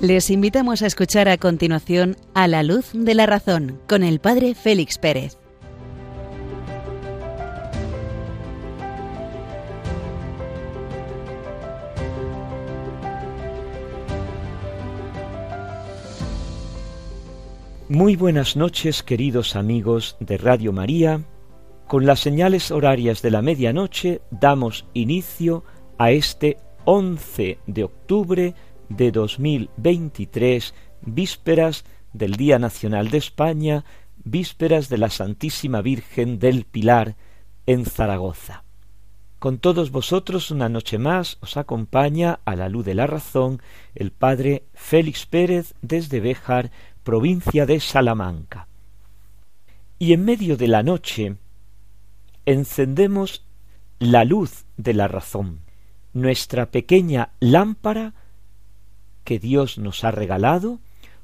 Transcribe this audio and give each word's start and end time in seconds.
Les 0.00 0.30
invitamos 0.30 0.80
a 0.80 0.86
escuchar 0.86 1.28
a 1.28 1.36
continuación 1.36 2.16
A 2.32 2.48
la 2.48 2.62
luz 2.62 2.88
de 2.94 3.14
la 3.14 3.26
razón 3.26 3.78
con 3.86 4.02
el 4.02 4.18
padre 4.18 4.54
Félix 4.54 4.96
Pérez. 4.96 5.36
Muy 17.90 18.16
buenas 18.16 18.56
noches, 18.56 19.02
queridos 19.02 19.54
amigos 19.54 20.16
de 20.18 20.38
Radio 20.38 20.72
María. 20.72 21.20
Con 21.86 22.06
las 22.06 22.20
señales 22.20 22.70
horarias 22.70 23.20
de 23.20 23.32
la 23.32 23.42
medianoche 23.42 24.22
damos 24.30 24.86
inicio 24.94 25.62
a 25.98 26.10
este 26.10 26.56
11 26.86 27.58
de 27.66 27.84
octubre 27.84 28.54
de 28.90 29.10
2023, 29.12 30.74
vísperas 31.00 31.84
del 32.12 32.34
Día 32.34 32.58
Nacional 32.58 33.10
de 33.10 33.18
España, 33.18 33.84
vísperas 34.22 34.90
de 34.90 34.98
la 34.98 35.08
Santísima 35.08 35.80
Virgen 35.80 36.38
del 36.38 36.64
Pilar 36.64 37.16
en 37.66 37.86
Zaragoza. 37.86 38.64
Con 39.38 39.58
todos 39.58 39.90
vosotros 39.90 40.50
una 40.50 40.68
noche 40.68 40.98
más 40.98 41.38
os 41.40 41.56
acompaña 41.56 42.40
a 42.44 42.56
la 42.56 42.68
luz 42.68 42.84
de 42.84 42.94
la 42.94 43.06
razón 43.06 43.62
el 43.94 44.10
padre 44.10 44.64
Félix 44.74 45.24
Pérez 45.24 45.72
desde 45.80 46.20
Béjar, 46.20 46.70
provincia 47.04 47.64
de 47.64 47.80
Salamanca. 47.80 48.68
Y 49.98 50.12
en 50.12 50.26
medio 50.26 50.58
de 50.58 50.68
la 50.68 50.82
noche 50.82 51.36
encendemos 52.44 53.46
la 53.98 54.24
luz 54.24 54.66
de 54.76 54.92
la 54.92 55.08
razón, 55.08 55.60
nuestra 56.12 56.70
pequeña 56.70 57.30
lámpara 57.40 58.14
que 59.30 59.38
Dios 59.38 59.78
nos 59.78 60.02
ha 60.02 60.10
regalado, 60.10 60.80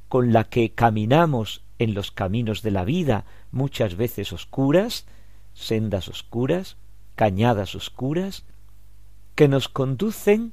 con 0.09 0.33
la 0.33 0.45
que 0.45 0.71
caminamos 0.71 1.65
en 1.81 1.93
los 1.93 2.13
caminos 2.13 2.63
de 2.63 2.71
la 2.71 2.85
vida, 2.85 3.25
muchas 3.51 3.97
veces 3.97 4.33
oscuras, 4.33 5.07
sendas 5.55 6.07
oscuras, 6.07 6.77
cañadas 7.17 7.75
oscuras, 7.75 8.45
que 9.35 9.49
nos 9.49 9.69
conducen 9.69 10.53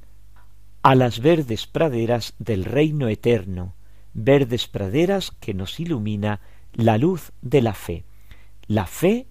a 0.82 0.96
las 0.96 1.20
verdes 1.20 1.68
praderas 1.68 2.34
del 2.40 2.64
reino 2.64 3.06
eterno, 3.06 3.76
verdes 4.14 4.66
praderas 4.66 5.30
que 5.30 5.54
nos 5.54 5.78
ilumina 5.78 6.40
la 6.72 6.98
luz 6.98 7.30
de 7.40 7.62
la 7.62 7.74
fe, 7.74 8.04
la 8.66 8.88
fe 8.88 9.28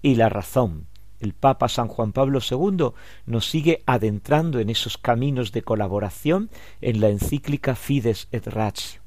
y 0.00 0.14
la 0.14 0.30
razón, 0.30 0.86
el 1.20 1.32
Papa 1.32 1.68
San 1.68 1.88
Juan 1.88 2.12
Pablo 2.12 2.40
II 2.48 2.90
nos 3.26 3.48
sigue 3.48 3.82
adentrando 3.86 4.60
en 4.60 4.70
esos 4.70 4.98
caminos 4.98 5.52
de 5.52 5.62
colaboración 5.62 6.50
en 6.80 7.00
la 7.00 7.08
encíclica 7.08 7.74
Fides 7.74 8.28
et 8.32 8.46
Ratio. 8.46 9.00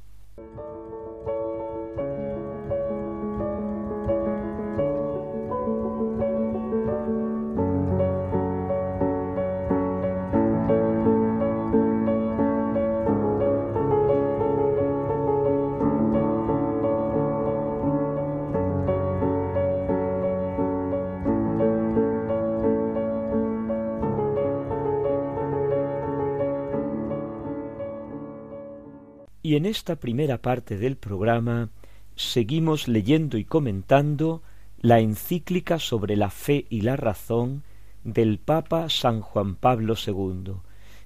Esta 29.71 29.95
primera 29.95 30.41
parte 30.41 30.77
del 30.77 30.97
programa 30.97 31.69
seguimos 32.15 32.89
leyendo 32.89 33.37
y 33.37 33.45
comentando 33.45 34.43
la 34.81 34.99
encíclica 34.99 35.79
sobre 35.79 36.17
la 36.17 36.29
fe 36.29 36.65
y 36.69 36.81
la 36.81 36.97
razón 36.97 37.63
del 38.03 38.37
Papa 38.37 38.89
San 38.89 39.21
Juan 39.21 39.55
Pablo 39.55 39.95
II, 39.95 40.55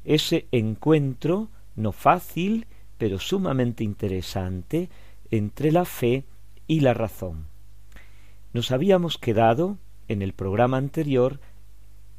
ese 0.04 0.48
encuentro 0.52 1.50
no 1.76 1.92
fácil, 1.92 2.66
pero 2.98 3.20
sumamente 3.20 3.84
interesante 3.84 4.90
entre 5.30 5.72
la 5.72 5.86
fe 5.86 6.26
y 6.68 6.80
la 6.80 6.94
razón. 6.96 7.46
Nos 8.52 8.72
habíamos 8.72 9.20
quedado 9.20 9.78
en 10.08 10.22
el 10.24 10.34
programa 10.34 10.78
anterior 10.78 11.40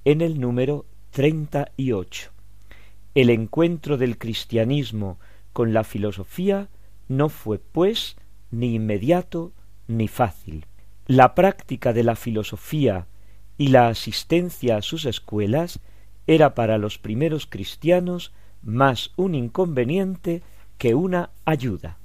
en 0.04 0.20
el 0.20 0.38
número 0.40 0.86
treinta 1.10 1.72
y 1.76 1.92
ocho. 1.92 2.30
El 3.14 3.30
encuentro 3.30 3.96
del 3.96 4.18
cristianismo 4.18 5.18
con 5.56 5.72
la 5.72 5.84
filosofía 5.84 6.68
no 7.08 7.30
fue, 7.30 7.58
pues, 7.58 8.18
ni 8.50 8.74
inmediato 8.74 9.54
ni 9.88 10.06
fácil. 10.06 10.66
La 11.06 11.34
práctica 11.34 11.94
de 11.94 12.02
la 12.02 12.14
filosofía 12.14 13.06
y 13.56 13.68
la 13.68 13.88
asistencia 13.88 14.76
a 14.76 14.82
sus 14.82 15.06
escuelas 15.06 15.80
era 16.26 16.54
para 16.54 16.76
los 16.76 16.98
primeros 16.98 17.46
cristianos 17.46 18.34
más 18.62 19.12
un 19.16 19.34
inconveniente 19.34 20.42
que 20.76 20.94
una 20.94 21.30
ayuda, 21.46 21.96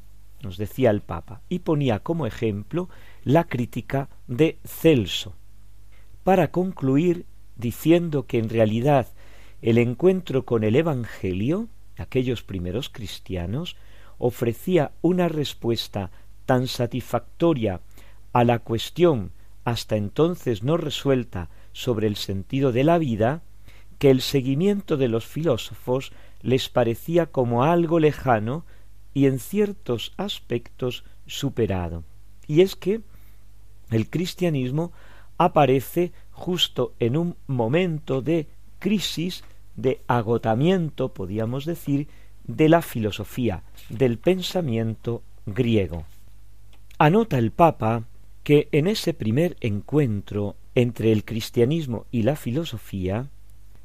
nos 0.41 0.56
decía 0.56 0.90
el 0.90 1.01
Papa, 1.01 1.41
y 1.50 1.59
ponía 1.59 2.00
como 2.00 2.25
ejemplo 2.25 2.88
la 3.25 3.44
crítica 3.44 4.07
de 4.28 4.59
Celso, 4.63 5.35
para 6.23 6.51
concluir 6.51 7.25
diciendo 7.57 8.28
que 8.28 8.38
en 8.38 8.47
realidad 8.47 9.07
el 9.61 9.78
encuentro 9.78 10.45
con 10.45 10.63
el 10.63 10.78
Evangelio 10.78 11.67
aquellos 12.01 12.44
primeros 12.44 12.89
cristianos 12.89 13.78
ofrecía 14.17 14.91
una 15.01 15.28
respuesta 15.28 16.12
tan 16.45 16.67
satisfactoria 16.67 17.81
a 18.34 18.44
la 18.44 18.59
cuestión 18.59 19.31
hasta 19.63 19.95
entonces 19.95 20.63
no 20.63 20.78
resuelta 20.78 21.50
sobre 21.72 22.07
el 22.07 22.16
sentido 22.16 22.72
de 22.72 22.84
la 22.84 22.97
vida, 22.97 23.41
que 24.00 24.09
el 24.09 24.22
seguimiento 24.22 24.97
de 24.97 25.07
los 25.07 25.25
filósofos 25.25 26.11
les 26.41 26.69
parecía 26.69 27.28
como 27.28 27.63
algo 27.63 28.00
lejano 28.00 28.66
y 29.13 29.28
en 29.28 29.40
ciertos 29.40 30.13
aspectos 30.17 31.03
superado. 31.28 32.03
Y 32.47 32.61
es 32.61 32.75
que 32.75 33.01
el 33.91 34.09
cristianismo 34.09 34.91
aparece 35.38 36.11
justo 36.31 36.94
en 37.00 37.17
un 37.17 37.35
momento 37.47 38.22
de 38.22 38.47
crisis 38.79 39.44
de 39.81 40.02
agotamiento, 40.08 41.14
podíamos 41.14 41.66
decir, 41.66 42.08
de 42.46 42.69
la 42.69 42.81
filosofía, 42.81 43.64
del 43.90 44.18
pensamiento 44.18 45.22
griego. 45.46 46.06
Anota 46.97 47.38
el 47.38 47.52
Papa 47.52 48.03
que 48.44 48.70
en 48.72 48.88
ese 48.88 49.14
primer 49.14 49.58
encuentro 49.62 50.56
entre 50.75 51.12
el 51.12 51.25
cristianismo 51.25 52.06
y 52.12 52.24
la 52.24 52.36
filosofía 52.36 53.28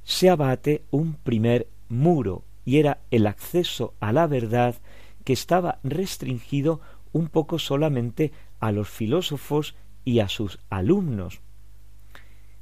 se 0.05 0.31
abate 0.31 0.85
un 0.91 1.15
primer 1.15 1.67
muro 1.89 2.45
y 2.65 2.79
era 2.79 2.99
el 3.11 3.27
acceso 3.27 3.95
a 4.01 4.13
la 4.13 4.27
verdad 4.27 4.77
que 5.25 5.33
estaba 5.33 5.79
restringido 5.83 6.81
un 7.13 7.29
poco 7.29 7.59
solamente 7.59 8.33
a 8.61 8.73
los 8.73 8.89
filósofos 8.89 9.75
y 10.05 10.21
a 10.21 10.29
sus 10.29 10.59
alumnos. 10.71 11.41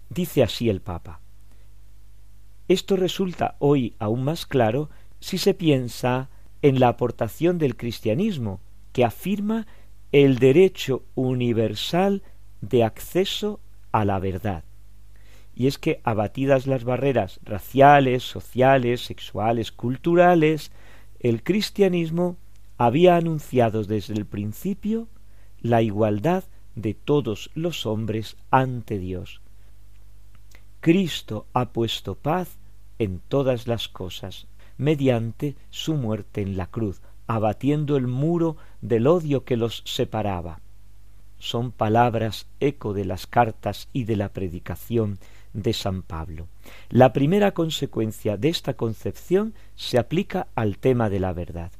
Dice 0.09 0.43
así 0.43 0.69
el 0.69 0.81
Papa 0.81 1.21
esto 2.69 2.97
resulta 2.97 3.57
hoy 3.59 3.95
aún 3.99 4.25
más 4.25 4.47
claro 4.47 4.91
si 5.21 5.39
se 5.39 5.55
piensa 5.55 6.31
en 6.63 6.81
la 6.81 6.89
aportación 6.89 7.59
del 7.59 7.77
cristianismo, 7.77 8.61
que 8.93 9.05
afirma 9.05 9.67
el 10.13 10.39
derecho 10.39 11.03
universal 11.15 12.23
de 12.61 12.85
acceso 12.85 13.61
a 13.93 14.05
la 14.05 14.19
verdad. 14.19 14.65
Y 15.55 15.67
es 15.67 15.79
que, 15.79 16.01
abatidas 16.05 16.67
las 16.67 16.85
barreras 16.85 17.41
raciales, 17.45 18.23
sociales, 18.23 19.03
sexuales, 19.03 19.73
culturales, 19.73 20.73
el 21.21 21.43
cristianismo 21.43 22.37
había 22.77 23.17
anunciado 23.17 23.85
desde 23.85 24.15
el 24.15 24.27
principio 24.27 25.09
la 25.61 25.83
igualdad 25.83 26.45
de 26.75 26.95
todos 26.95 27.51
los 27.55 27.87
hombres 27.87 28.37
ante 28.51 28.99
Dios, 28.99 29.41
Cristo 30.85 31.47
ha 31.55 31.71
puesto 31.73 32.15
paz 32.15 32.59
en 32.99 33.23
todas 33.29 33.67
las 33.67 33.89
cosas, 33.89 34.47
mediante 34.77 35.57
su 35.71 35.95
muerte 35.95 36.43
en 36.43 36.59
la 36.59 36.67
cruz, 36.67 37.01
abatiendo 37.27 37.97
el 37.97 38.07
muro 38.07 38.59
del 38.83 39.07
odio 39.07 39.45
que 39.45 39.57
los 39.57 39.81
separaba. 39.87 40.61
Son 41.39 41.73
palabras 41.73 42.49
eco 42.61 42.93
de 42.93 43.07
las 43.07 43.27
cartas 43.27 43.89
y 43.95 44.05
de 44.05 44.17
la 44.17 44.29
predicación 44.29 45.19
de 45.55 45.73
San 45.73 46.03
Pablo. 46.03 46.49
La 46.91 47.15
primera 47.15 47.53
consecuencia 47.53 48.37
de 48.37 48.51
esta 48.51 48.75
concepción 48.75 49.55
se 49.77 49.99
aplica 49.99 50.49
al 50.55 50.77
tema 50.77 51.09
de 51.09 51.19
la 51.19 51.33
verdad. 51.33 51.73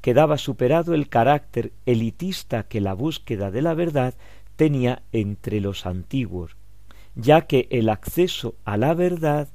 Quedaba 0.00 0.38
superado 0.38 0.94
el 0.94 1.08
carácter 1.08 1.72
elitista 1.86 2.68
que 2.68 2.80
la 2.80 2.94
búsqueda 2.94 3.50
de 3.50 3.62
la 3.62 3.74
verdad 3.74 4.14
tenía 4.54 5.02
entre 5.10 5.60
los 5.60 5.86
antiguos, 5.86 6.57
ya 7.18 7.42
que 7.42 7.66
el 7.70 7.90
acceso 7.90 8.54
a 8.64 8.76
la 8.76 8.94
verdad 8.94 9.48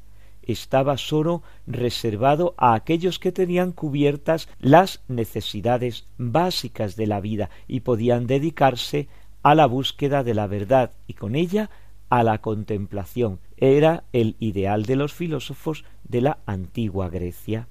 estaba 0.44 0.98
sólo 0.98 1.42
reservado 1.66 2.54
a 2.58 2.74
aquellos 2.74 3.18
que 3.18 3.32
tenían 3.32 3.72
cubiertas 3.72 4.50
las 4.60 5.02
necesidades 5.08 6.06
básicas 6.18 6.98
de 6.98 7.08
la 7.08 7.22
vida 7.22 7.50
y 7.68 7.80
podían 7.80 8.28
dedicarse 8.28 9.08
a 9.42 9.56
la 9.56 9.66
búsqueda 9.66 10.24
de 10.24 10.34
la 10.34 10.48
verdad 10.48 10.92
y 11.08 11.14
con 11.14 11.36
ella 11.36 11.70
a 12.10 12.24
la 12.24 12.40
contemplación. 12.40 13.40
Era 13.56 14.04
el 14.12 14.36
ideal 14.40 14.84
de 14.86 14.98
los 14.98 15.14
filósofos 15.14 15.86
de 16.04 16.20
la 16.20 16.40
antigua 16.46 17.10
Grecia. 17.10 17.70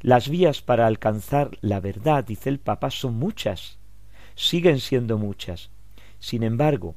Las 0.00 0.30
vías 0.30 0.62
para 0.62 0.86
alcanzar 0.86 1.58
la 1.60 1.78
verdad, 1.80 2.24
dice 2.24 2.48
el 2.48 2.58
Papa, 2.58 2.90
son 2.90 3.16
muchas, 3.16 3.76
siguen 4.34 4.80
siendo 4.80 5.18
muchas. 5.18 5.68
Sin 6.18 6.42
embargo, 6.42 6.94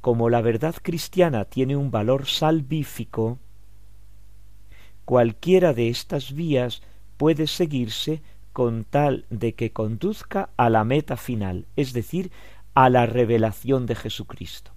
como 0.00 0.30
la 0.30 0.40
verdad 0.40 0.74
cristiana 0.82 1.44
tiene 1.44 1.76
un 1.76 1.90
valor 1.90 2.26
salvífico, 2.26 3.38
cualquiera 5.04 5.72
de 5.72 5.88
estas 5.88 6.32
vías 6.32 6.82
puede 7.16 7.46
seguirse 7.46 8.22
con 8.52 8.84
tal 8.84 9.24
de 9.30 9.54
que 9.54 9.70
conduzca 9.70 10.50
a 10.56 10.70
la 10.70 10.84
meta 10.84 11.16
final, 11.16 11.66
es 11.76 11.92
decir, 11.92 12.30
a 12.74 12.90
la 12.90 13.06
revelación 13.06 13.86
de 13.86 13.94
Jesucristo. 13.94 14.72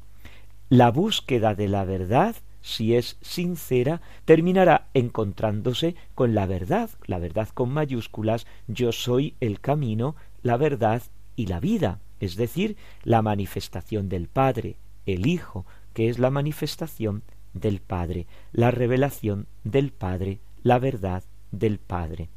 La 0.70 0.92
búsqueda 0.92 1.56
de 1.56 1.68
la 1.68 1.84
verdad, 1.84 2.36
si 2.62 2.96
es 2.96 3.18
sincera, 3.22 4.02
terminará 4.26 4.90
encontrándose 4.94 5.96
con 6.14 6.36
la 6.36 6.46
verdad, 6.46 6.90
la 7.08 7.20
verdad 7.20 7.50
con 7.54 7.70
mayúsculas, 7.72 8.46
yo 8.68 8.92
soy 8.92 9.36
el 9.40 9.60
camino, 9.60 10.16
la 10.44 10.58
verdad 10.58 11.02
y 11.36 11.48
la 11.48 11.60
vida, 11.60 12.00
es 12.20 12.36
decir, 12.36 12.78
la 13.04 13.22
manifestación 13.22 14.10
del 14.10 14.28
Padre, 14.28 14.76
el 15.14 15.28
Hijo, 15.28 15.66
que 15.94 16.10
es 16.10 16.20
la 16.20 16.30
manifestación 16.30 17.24
del 17.54 17.82
Padre, 17.82 18.28
la 18.52 18.72
revelación 18.72 19.48
del 19.64 19.92
Padre, 19.92 20.40
la 20.64 20.80
verdad 20.80 21.24
del 21.52 21.80
Padre. 21.80 22.30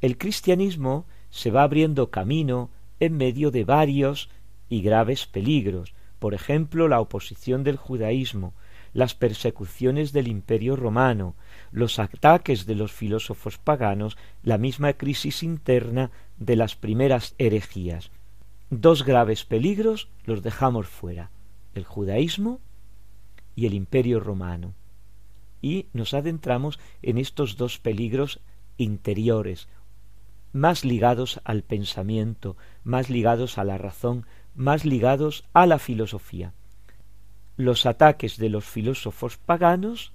El 0.00 0.18
cristianismo 0.18 1.06
se 1.30 1.50
va 1.50 1.62
abriendo 1.62 2.10
camino 2.10 2.70
en 3.00 3.16
medio 3.16 3.50
de 3.50 3.64
varios 3.64 4.30
y 4.68 4.82
graves 4.82 5.26
peligros, 5.26 5.94
por 6.18 6.34
ejemplo 6.34 6.88
la 6.88 7.00
oposición 7.00 7.64
del 7.64 7.76
judaísmo, 7.76 8.54
las 8.92 9.14
persecuciones 9.14 10.12
del 10.12 10.28
imperio 10.28 10.76
romano, 10.76 11.34
los 11.70 11.98
ataques 11.98 12.66
de 12.66 12.74
los 12.74 12.92
filósofos 12.92 13.58
paganos, 13.58 14.16
la 14.42 14.58
misma 14.58 14.94
crisis 14.94 15.42
interna 15.42 16.10
de 16.38 16.56
las 16.56 16.76
primeras 16.76 17.34
herejías. 17.38 18.10
Dos 18.70 19.04
graves 19.04 19.44
peligros 19.44 20.08
los 20.24 20.42
dejamos 20.42 20.86
fuera, 20.86 21.30
el 21.74 21.84
judaísmo 21.84 22.60
y 23.54 23.66
el 23.66 23.74
imperio 23.74 24.20
romano. 24.20 24.74
Y 25.60 25.86
nos 25.92 26.14
adentramos 26.14 26.78
en 27.02 27.18
estos 27.18 27.56
dos 27.56 27.78
peligros 27.78 28.40
interiores, 28.76 29.68
más 30.52 30.84
ligados 30.84 31.40
al 31.44 31.62
pensamiento, 31.62 32.56
más 32.84 33.10
ligados 33.10 33.58
a 33.58 33.64
la 33.64 33.76
razón, 33.76 34.26
más 34.54 34.84
ligados 34.84 35.44
a 35.52 35.66
la 35.66 35.78
filosofía. 35.78 36.54
Los 37.56 37.86
ataques 37.86 38.36
de 38.36 38.48
los 38.48 38.64
filósofos 38.64 39.36
paganos 39.36 40.12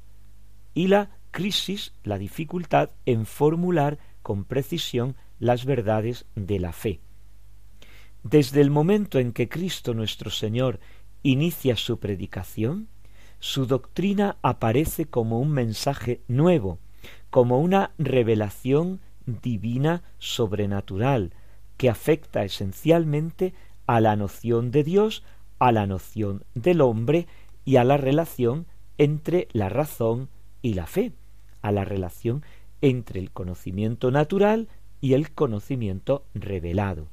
y 0.74 0.88
la 0.88 1.18
crisis, 1.32 1.94
la 2.04 2.18
dificultad 2.18 2.92
en 3.06 3.26
formular 3.26 4.00
con 4.22 4.46
precisión 4.46 5.16
las 5.40 5.66
verdades 5.66 6.26
de 6.36 6.60
la 6.60 6.72
fe. 6.72 7.02
Desde 8.24 8.62
el 8.62 8.70
momento 8.70 9.20
en 9.20 9.34
que 9.34 9.50
Cristo 9.50 9.94
nuestro 9.94 10.30
Señor 10.30 10.80
inicia 11.24 11.76
su 11.76 11.98
predicación, 11.98 12.88
su 13.40 13.66
doctrina 13.66 14.38
aparece 14.42 15.06
como 15.06 15.40
un 15.40 15.52
mensaje 15.52 16.22
nuevo, 16.28 16.80
como 17.30 17.60
una 17.60 17.92
revelación 17.98 19.00
divina 19.26 20.04
sobrenatural, 20.20 21.34
que 21.78 21.90
afecta 21.90 22.44
esencialmente 22.44 23.54
a 23.88 24.00
la 24.00 24.16
noción 24.16 24.72
de 24.72 24.84
Dios, 24.84 25.24
a 25.60 25.72
la 25.72 25.88
noción 25.88 26.44
del 26.56 26.82
hombre 26.82 27.28
y 27.66 27.78
a 27.78 27.84
la 27.84 27.98
relación 27.98 28.66
entre 28.98 29.48
la 29.54 29.70
razón 29.70 30.30
y 30.62 30.74
la 30.76 30.86
fe, 30.86 31.14
a 31.62 31.72
la 31.72 31.84
relación 31.84 32.44
entre 32.82 33.20
el 33.20 33.32
conocimiento 33.32 34.12
natural 34.12 34.68
y 35.02 35.14
el 35.14 35.32
conocimiento 35.32 36.26
revelado. 36.34 37.08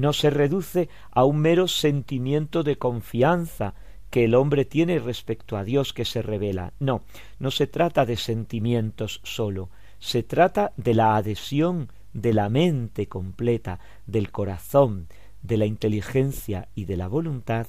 No 0.00 0.14
se 0.14 0.30
reduce 0.30 0.88
a 1.10 1.26
un 1.26 1.40
mero 1.40 1.68
sentimiento 1.68 2.62
de 2.62 2.78
confianza 2.78 3.74
que 4.08 4.24
el 4.24 4.34
hombre 4.34 4.64
tiene 4.64 4.98
respecto 4.98 5.58
a 5.58 5.62
Dios 5.62 5.92
que 5.92 6.06
se 6.06 6.22
revela. 6.22 6.72
No, 6.80 7.02
no 7.38 7.50
se 7.50 7.66
trata 7.66 8.06
de 8.06 8.16
sentimientos 8.16 9.20
solo, 9.24 9.68
se 9.98 10.22
trata 10.22 10.72
de 10.78 10.94
la 10.94 11.16
adhesión 11.16 11.92
de 12.14 12.32
la 12.32 12.48
mente 12.48 13.08
completa, 13.08 13.78
del 14.06 14.30
corazón, 14.30 15.06
de 15.42 15.58
la 15.58 15.66
inteligencia 15.66 16.68
y 16.74 16.86
de 16.86 16.96
la 16.96 17.06
voluntad 17.06 17.66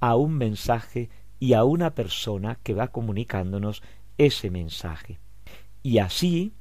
a 0.00 0.16
un 0.16 0.38
mensaje 0.38 1.10
y 1.38 1.52
a 1.52 1.64
una 1.64 1.94
persona 1.94 2.58
que 2.62 2.72
va 2.72 2.88
comunicándonos 2.88 3.82
ese 4.16 4.50
mensaje. 4.50 5.18
Y 5.82 5.98
así, 5.98 6.54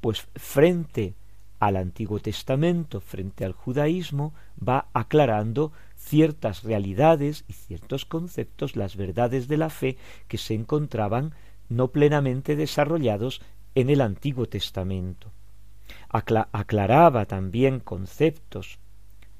pues 0.00 0.28
frente 0.36 1.16
al 1.66 1.76
Antiguo 1.76 2.20
Testamento, 2.20 3.00
frente 3.00 3.44
al 3.44 3.52
judaísmo, 3.52 4.34
va 4.56 4.88
aclarando 4.92 5.72
ciertas 5.96 6.62
realidades 6.62 7.44
y 7.48 7.54
ciertos 7.54 8.04
conceptos, 8.04 8.76
las 8.76 8.96
verdades 8.96 9.48
de 9.48 9.56
la 9.56 9.70
fe 9.70 9.96
que 10.28 10.38
se 10.38 10.54
encontraban 10.54 11.32
no 11.68 11.88
plenamente 11.88 12.56
desarrollados 12.56 13.40
en 13.74 13.90
el 13.90 14.00
Antiguo 14.00 14.46
Testamento. 14.46 15.32
aclaraba 16.08 17.24
también 17.26 17.80
conceptos 17.80 18.78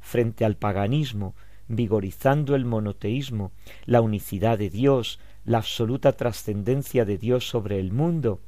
frente 0.01 0.45
al 0.45 0.57
paganismo, 0.57 1.35
vigorizando 1.69 2.55
el 2.55 2.65
monoteísmo, 2.65 3.53
la 3.87 4.01
unicidad 4.01 4.59
de 4.59 4.71
Dios, 4.71 5.19
la 5.45 5.59
absoluta 5.59 6.13
trascendencia 6.13 7.05
de 7.05 7.19
Dios 7.19 7.49
sobre 7.49 7.79
el 7.79 7.93
mundo, 7.93 8.41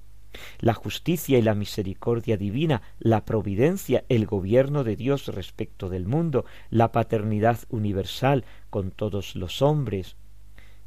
la 0.59 0.75
justicia 0.75 1.39
y 1.39 1.43
la 1.43 1.55
misericordia 1.55 2.37
divina, 2.37 2.83
la 2.99 3.25
providencia, 3.25 4.05
el 4.09 4.27
gobierno 4.27 4.85
de 4.85 4.97
Dios 4.97 5.29
respecto 5.29 5.89
del 5.89 6.07
mundo, 6.07 6.45
la 6.71 6.93
paternidad 6.93 7.59
universal 7.69 8.45
con 8.71 8.91
todos 8.91 9.37
los 9.37 9.63
hombres, 9.63 10.17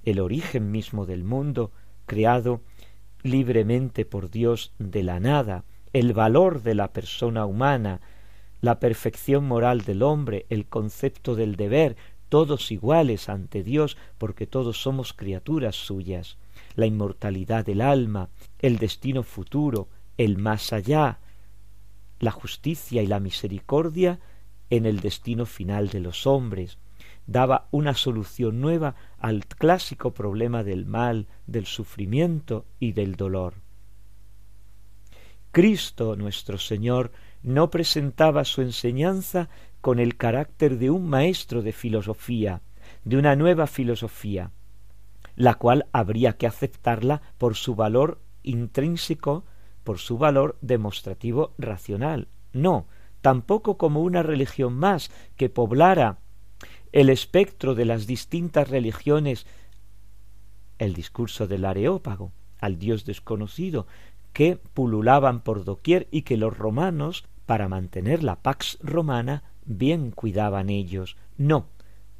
el 0.03 0.19
origen 0.19 0.71
mismo 0.71 1.05
del 1.05 1.23
mundo, 1.23 1.71
creado 2.05 2.61
libremente 3.23 4.05
por 4.05 4.29
Dios 4.29 4.73
de 4.79 5.03
la 5.03 5.19
nada, 5.19 5.65
el 5.93 6.13
valor 6.13 6.61
de 6.61 6.75
la 6.75 6.93
persona 6.93 7.45
humana, 7.45 8.01
la 8.61 8.79
perfección 8.79 9.45
moral 9.45 9.81
del 9.81 10.03
hombre, 10.03 10.45
el 10.49 10.65
concepto 10.67 11.35
del 11.35 11.55
deber, 11.55 11.95
todos 12.29 12.71
iguales 12.71 13.27
ante 13.27 13.63
Dios 13.63 13.97
porque 14.17 14.47
todos 14.47 14.81
somos 14.81 15.13
criaturas 15.13 15.75
suyas, 15.75 16.37
la 16.75 16.85
inmortalidad 16.85 17.65
del 17.65 17.81
alma, 17.81 18.29
el 18.59 18.77
destino 18.77 19.23
futuro, 19.23 19.87
el 20.17 20.37
más 20.37 20.73
allá, 20.73 21.19
la 22.19 22.31
justicia 22.31 23.01
y 23.01 23.07
la 23.07 23.19
misericordia 23.19 24.19
en 24.69 24.85
el 24.85 24.99
destino 24.99 25.45
final 25.45 25.89
de 25.89 25.99
los 25.99 26.27
hombres, 26.27 26.77
daba 27.25 27.67
una 27.71 27.93
solución 27.93 28.59
nueva 28.59 28.95
al 29.19 29.45
clásico 29.45 30.13
problema 30.13 30.63
del 30.63 30.85
mal, 30.85 31.27
del 31.47 31.65
sufrimiento 31.65 32.65
y 32.79 32.93
del 32.93 33.15
dolor. 33.15 33.55
Cristo 35.51 36.15
nuestro 36.15 36.57
Señor 36.57 37.11
no 37.41 37.69
presentaba 37.69 38.45
su 38.45 38.61
enseñanza 38.61 39.49
con 39.81 39.99
el 39.99 40.17
carácter 40.17 40.77
de 40.77 40.89
un 40.89 41.09
maestro 41.09 41.61
de 41.61 41.71
filosofía, 41.71 42.61
de 43.03 43.17
una 43.17 43.35
nueva 43.35 43.65
filosofía, 43.67 44.51
la 45.39 45.55
cual 45.55 45.87
habría 45.93 46.33
que 46.33 46.47
aceptarla 46.47 47.21
por 47.37 47.55
su 47.55 47.73
valor 47.73 48.19
intrínseco, 48.43 49.45
por 49.85 49.97
su 49.97 50.17
valor 50.17 50.57
demostrativo 50.59 51.53
racional. 51.57 52.27
No, 52.51 52.87
tampoco 53.21 53.77
como 53.77 54.01
una 54.01 54.21
religión 54.21 54.73
más 54.73 55.09
que 55.37 55.47
poblara 55.47 56.19
el 56.91 57.09
espectro 57.09 57.73
de 57.73 57.85
las 57.85 58.05
distintas 58.05 58.69
religiones, 58.69 59.47
el 60.77 60.93
discurso 60.93 61.47
del 61.47 61.63
areópago, 61.63 62.33
al 62.59 62.77
Dios 62.77 63.05
desconocido, 63.05 63.87
que 64.33 64.57
pululaban 64.57 65.39
por 65.39 65.63
doquier 65.63 66.09
y 66.11 66.23
que 66.23 66.35
los 66.35 66.57
romanos, 66.57 67.23
para 67.45 67.69
mantener 67.69 68.23
la 68.23 68.41
pax 68.41 68.77
romana, 68.81 69.43
bien 69.63 70.11
cuidaban 70.11 70.69
ellos. 70.69 71.15
No, 71.37 71.67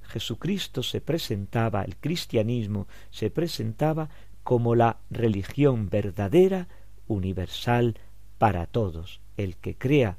Jesucristo 0.09 0.83
se 0.83 1.01
presentaba, 1.01 1.83
el 1.83 1.95
cristianismo 1.95 2.87
se 3.11 3.29
presentaba 3.29 4.09
como 4.43 4.75
la 4.75 4.97
religión 5.09 5.89
verdadera, 5.89 6.67
universal, 7.07 7.95
para 8.39 8.65
todos. 8.65 9.21
El 9.37 9.55
que 9.55 9.75
crea 9.75 10.17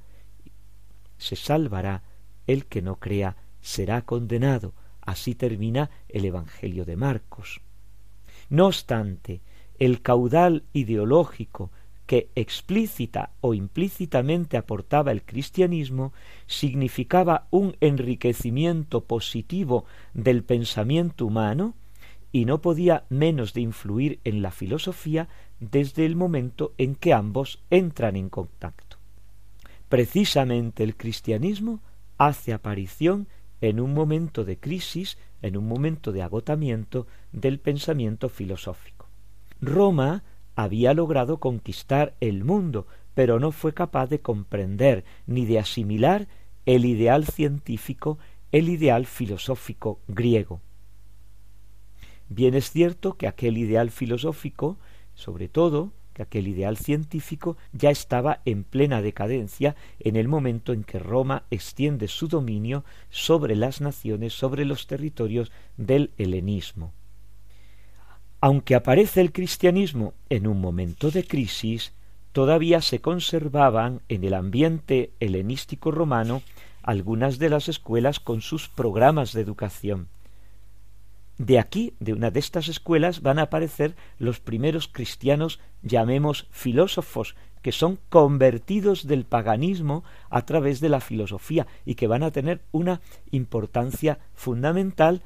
se 1.18 1.36
salvará, 1.36 2.02
el 2.46 2.66
que 2.66 2.82
no 2.82 2.96
crea 2.96 3.36
será 3.60 4.02
condenado. 4.02 4.72
Así 5.00 5.34
termina 5.34 5.90
el 6.08 6.24
Evangelio 6.24 6.84
de 6.84 6.96
Marcos. 6.96 7.60
No 8.48 8.66
obstante, 8.66 9.40
el 9.78 10.02
caudal 10.02 10.62
ideológico 10.72 11.70
que 12.10 12.28
explícita 12.34 13.30
o 13.40 13.54
implícitamente 13.54 14.56
aportaba 14.56 15.12
el 15.12 15.22
cristianismo 15.22 16.12
significaba 16.48 17.46
un 17.50 17.76
enriquecimiento 17.80 19.04
positivo 19.04 19.84
del 20.12 20.42
pensamiento 20.42 21.24
humano 21.24 21.76
y 22.32 22.46
no 22.46 22.60
podía 22.60 23.04
menos 23.10 23.54
de 23.54 23.60
influir 23.60 24.18
en 24.24 24.42
la 24.42 24.50
filosofía 24.50 25.28
desde 25.60 26.04
el 26.04 26.16
momento 26.16 26.72
en 26.78 26.96
que 26.96 27.12
ambos 27.12 27.62
entran 27.70 28.16
en 28.16 28.28
contacto. 28.28 28.96
Precisamente 29.88 30.82
el 30.82 30.96
cristianismo 30.96 31.78
hace 32.18 32.52
aparición 32.52 33.28
en 33.60 33.78
un 33.78 33.94
momento 33.94 34.44
de 34.44 34.58
crisis, 34.58 35.16
en 35.42 35.56
un 35.56 35.68
momento 35.68 36.10
de 36.10 36.22
agotamiento 36.22 37.06
del 37.30 37.60
pensamiento 37.60 38.28
filosófico. 38.28 39.06
Roma 39.60 40.24
había 40.62 40.94
logrado 40.94 41.38
conquistar 41.38 42.14
el 42.20 42.44
mundo, 42.44 42.86
pero 43.14 43.40
no 43.40 43.50
fue 43.50 43.72
capaz 43.72 44.08
de 44.08 44.20
comprender 44.20 45.04
ni 45.26 45.46
de 45.46 45.58
asimilar 45.58 46.28
el 46.66 46.84
ideal 46.84 47.26
científico, 47.26 48.18
el 48.52 48.68
ideal 48.68 49.06
filosófico 49.06 50.00
griego. 50.06 50.60
Bien 52.28 52.54
es 52.54 52.70
cierto 52.70 53.14
que 53.14 53.26
aquel 53.26 53.58
ideal 53.58 53.90
filosófico, 53.90 54.76
sobre 55.14 55.48
todo, 55.48 55.92
que 56.12 56.22
aquel 56.22 56.46
ideal 56.46 56.76
científico 56.76 57.56
ya 57.72 57.90
estaba 57.90 58.40
en 58.44 58.64
plena 58.64 59.02
decadencia 59.02 59.76
en 59.98 60.16
el 60.16 60.28
momento 60.28 60.72
en 60.72 60.84
que 60.84 60.98
Roma 60.98 61.44
extiende 61.50 62.06
su 62.06 62.28
dominio 62.28 62.84
sobre 63.08 63.56
las 63.56 63.80
naciones, 63.80 64.34
sobre 64.34 64.64
los 64.64 64.86
territorios 64.86 65.50
del 65.76 66.10
helenismo. 66.18 66.92
Aunque 68.40 68.74
aparece 68.74 69.20
el 69.20 69.32
cristianismo 69.32 70.14
en 70.30 70.46
un 70.46 70.60
momento 70.60 71.10
de 71.10 71.26
crisis, 71.26 71.92
todavía 72.32 72.80
se 72.80 73.00
conservaban 73.00 74.00
en 74.08 74.24
el 74.24 74.34
ambiente 74.34 75.12
helenístico 75.20 75.90
romano 75.90 76.42
algunas 76.82 77.38
de 77.38 77.50
las 77.50 77.68
escuelas 77.68 78.18
con 78.18 78.40
sus 78.40 78.68
programas 78.68 79.34
de 79.34 79.42
educación. 79.42 80.08
De 81.36 81.58
aquí, 81.58 81.94
de 82.00 82.12
una 82.12 82.30
de 82.30 82.40
estas 82.40 82.68
escuelas, 82.68 83.22
van 83.22 83.38
a 83.38 83.42
aparecer 83.42 83.94
los 84.18 84.40
primeros 84.40 84.88
cristianos, 84.88 85.60
llamemos 85.82 86.48
filósofos, 86.50 87.34
que 87.62 87.72
son 87.72 87.98
convertidos 88.08 89.06
del 89.06 89.24
paganismo 89.24 90.02
a 90.30 90.46
través 90.46 90.80
de 90.80 90.88
la 90.88 91.00
filosofía 91.00 91.66
y 91.84 91.94
que 91.94 92.06
van 92.06 92.22
a 92.22 92.30
tener 92.30 92.62
una 92.72 93.02
importancia 93.30 94.18
fundamental 94.34 95.22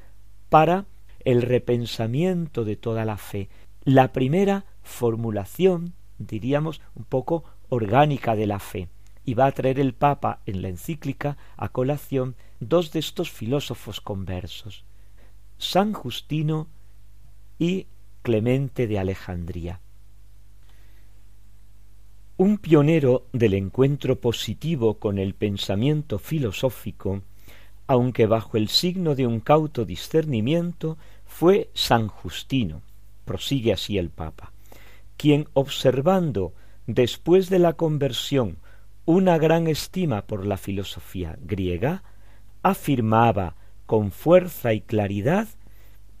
para 0.49 0.85
el 1.25 1.41
repensamiento 1.41 2.63
de 2.63 2.75
toda 2.75 3.03
la 3.03 3.17
fe, 3.17 3.49
la 3.83 4.13
primera 4.13 4.65
formulación, 4.83 5.93
diríamos, 6.17 6.81
un 6.95 7.03
poco 7.03 7.43
orgánica 7.69 8.35
de 8.35 8.47
la 8.47 8.59
fe. 8.59 8.87
Y 9.25 9.33
va 9.33 9.47
a 9.47 9.51
traer 9.51 9.79
el 9.79 9.93
Papa 9.93 10.41
en 10.45 10.61
la 10.61 10.69
encíclica 10.69 11.35
a 11.57 11.69
colación 11.69 12.35
dos 12.59 12.91
de 12.91 12.99
estos 12.99 13.31
filósofos 13.31 13.99
conversos, 13.99 14.85
San 15.57 15.93
Justino 15.93 16.67
y 17.57 17.87
Clemente 18.21 18.85
de 18.85 18.99
Alejandría. 18.99 19.81
Un 22.37 22.57
pionero 22.57 23.25
del 23.33 23.53
encuentro 23.55 24.19
positivo 24.19 24.99
con 24.99 25.17
el 25.17 25.33
pensamiento 25.33 26.19
filosófico, 26.19 27.23
aunque 27.87 28.25
bajo 28.27 28.57
el 28.57 28.67
signo 28.67 29.15
de 29.15 29.25
un 29.25 29.39
cauto 29.39 29.85
discernimiento, 29.85 30.97
fue 31.25 31.69
San 31.73 32.07
Justino, 32.07 32.81
prosigue 33.25 33.73
así 33.73 33.97
el 33.97 34.09
Papa, 34.09 34.53
quien 35.17 35.47
observando 35.53 36.53
después 36.87 37.49
de 37.49 37.59
la 37.59 37.73
conversión 37.73 38.57
una 39.05 39.37
gran 39.37 39.67
estima 39.67 40.25
por 40.25 40.45
la 40.45 40.57
filosofía 40.57 41.37
griega, 41.41 42.03
afirmaba 42.63 43.55
con 43.85 44.11
fuerza 44.11 44.73
y 44.73 44.81
claridad 44.81 45.47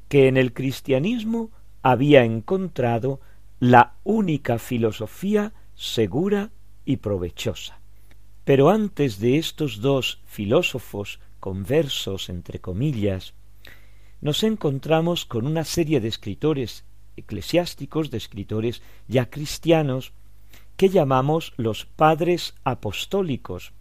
que 0.07 0.27
en 0.27 0.37
el 0.37 0.53
cristianismo 0.53 1.49
había 1.81 2.23
encontrado 2.23 3.19
la 3.59 3.95
única 4.03 4.59
filosofía 4.59 5.53
segura 5.75 6.51
y 6.83 6.97
provechosa. 6.97 7.79
Pero 8.43 8.69
antes 8.69 9.19
de 9.19 9.37
estos 9.37 9.81
dos 9.81 10.21
filósofos 10.25 11.19
conversos, 11.39 12.29
entre 12.29 12.59
comillas, 12.59 13.33
nos 14.25 14.41
encontramos 14.43 15.23
con 15.23 15.45
una 15.45 15.63
serie 15.63 16.01
de 16.01 16.07
escritores 16.07 16.83
eclesiásticos, 17.15 18.09
de 18.09 18.17
escritores 18.17 18.81
ya 19.07 19.29
cristianos, 19.29 20.13
que 20.77 20.89
llamamos 20.89 21.53
los 21.57 21.85
padres 21.85 22.55
apostólicos. 22.63 23.71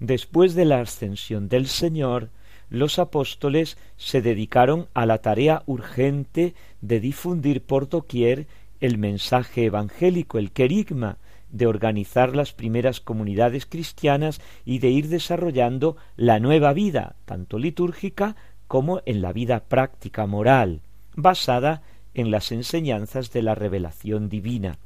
Después 0.00 0.56
de 0.56 0.64
la 0.64 0.80
ascensión 0.80 1.48
del 1.48 1.68
Señor, 1.68 2.30
los 2.70 2.98
apóstoles 2.98 3.78
se 3.96 4.20
dedicaron 4.20 4.88
a 4.94 5.06
la 5.06 5.18
tarea 5.18 5.62
urgente 5.66 6.56
de 6.80 6.98
difundir 6.98 7.62
por 7.62 7.88
doquier 7.88 8.48
el 8.80 8.98
mensaje 8.98 9.66
evangélico, 9.66 10.38
el 10.38 10.50
querigma, 10.50 11.18
de 11.50 11.66
organizar 11.66 12.34
las 12.36 12.52
primeras 12.52 13.00
comunidades 13.00 13.64
cristianas 13.64 14.40
y 14.64 14.80
de 14.80 14.90
ir 14.90 15.08
desarrollando 15.08 15.96
la 16.16 16.40
nueva 16.40 16.72
vida, 16.72 17.14
tanto 17.24 17.58
litúrgica 17.58 18.36
como 18.68 19.00
en 19.06 19.22
la 19.22 19.32
vida 19.32 19.64
práctica 19.64 20.26
moral, 20.26 20.82
basada 21.16 21.82
en 22.14 22.30
las 22.30 22.52
enseñanzas 22.52 23.32
de 23.32 23.42
la 23.42 23.54
revelación 23.54 24.28
divina. 24.28 24.78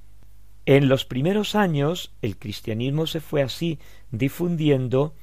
En 0.65 0.89
los 0.89 1.05
primeros 1.05 1.55
años 1.55 2.13
el 2.23 2.39
cristianismo 2.39 3.07
se 3.07 3.21
fue 3.21 3.43
así 3.43 3.79
difundiendo 4.13 5.15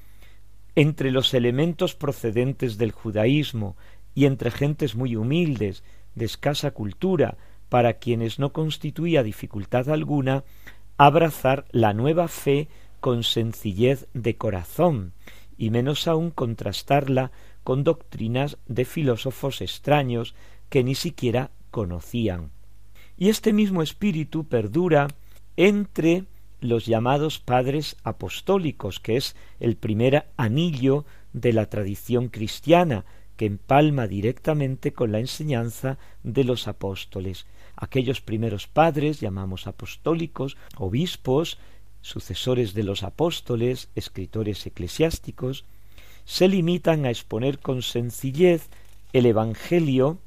entre 0.76 1.12
los 1.12 1.34
elementos 1.34 1.96
procedentes 1.96 2.78
del 2.78 2.92
judaísmo 2.92 3.76
y 4.14 4.26
entre 4.26 4.52
gentes 4.52 4.96
muy 4.96 5.16
humildes, 5.16 5.84
de 6.16 6.26
escasa 6.26 6.72
cultura, 6.72 7.38
para 7.70 7.94
quienes 7.94 8.40
no 8.40 8.52
constituía 8.52 9.24
dificultad 9.24 9.90
alguna 9.90 10.44
abrazar 10.98 11.66
la 11.72 11.94
nueva 11.94 12.28
fe 12.28 12.68
con 13.00 13.24
sencillez 13.24 14.08
de 14.14 14.36
corazón, 14.36 15.14
y 15.58 15.70
menos 15.70 16.08
aún 16.08 16.32
contrastarla 16.32 17.32
con 17.64 17.84
doctrinas 17.84 18.58
de 18.68 18.86
filósofos 18.86 19.62
extraños 19.62 20.36
que 20.70 20.84
ni 20.84 20.96
siquiera 20.96 21.52
conocían. 21.72 22.52
Y 23.18 23.30
este 23.30 23.54
mismo 23.54 23.82
espíritu 23.82 24.46
perdura 24.46 25.08
entre 25.58 26.26
los 26.62 26.86
llamados 26.86 27.40
padres 27.40 27.98
apostólicos, 28.04 29.00
que 29.00 29.18
es 29.18 29.36
el 29.60 29.76
primer 29.76 30.26
anillo 30.38 31.06
de 31.34 31.54
la 31.54 31.68
tradición 31.68 32.30
cristiana, 32.30 33.06
que 33.38 33.46
empalma 33.46 34.08
directamente 34.08 34.92
con 34.92 35.12
la 35.12 35.20
enseñanza 35.20 35.98
de 36.24 36.44
los 36.44 36.68
apóstoles. 36.68 37.46
Aquellos 37.78 38.20
primeros 38.20 38.68
padres, 38.68 39.22
llamamos 39.22 39.68
apostólicos, 39.68 40.58
obispos, 40.76 41.58
sucesores 42.02 42.74
de 42.74 42.84
los 42.84 43.04
apóstoles, 43.04 43.90
escritores 43.96 44.66
eclesiásticos, 44.66 45.66
se 46.30 46.48
limitan 46.48 47.08
a 47.08 47.10
exponer 47.10 47.58
con 47.58 47.82
sencillez 47.82 48.70
el 49.14 49.26
Evangelio, 49.26 50.20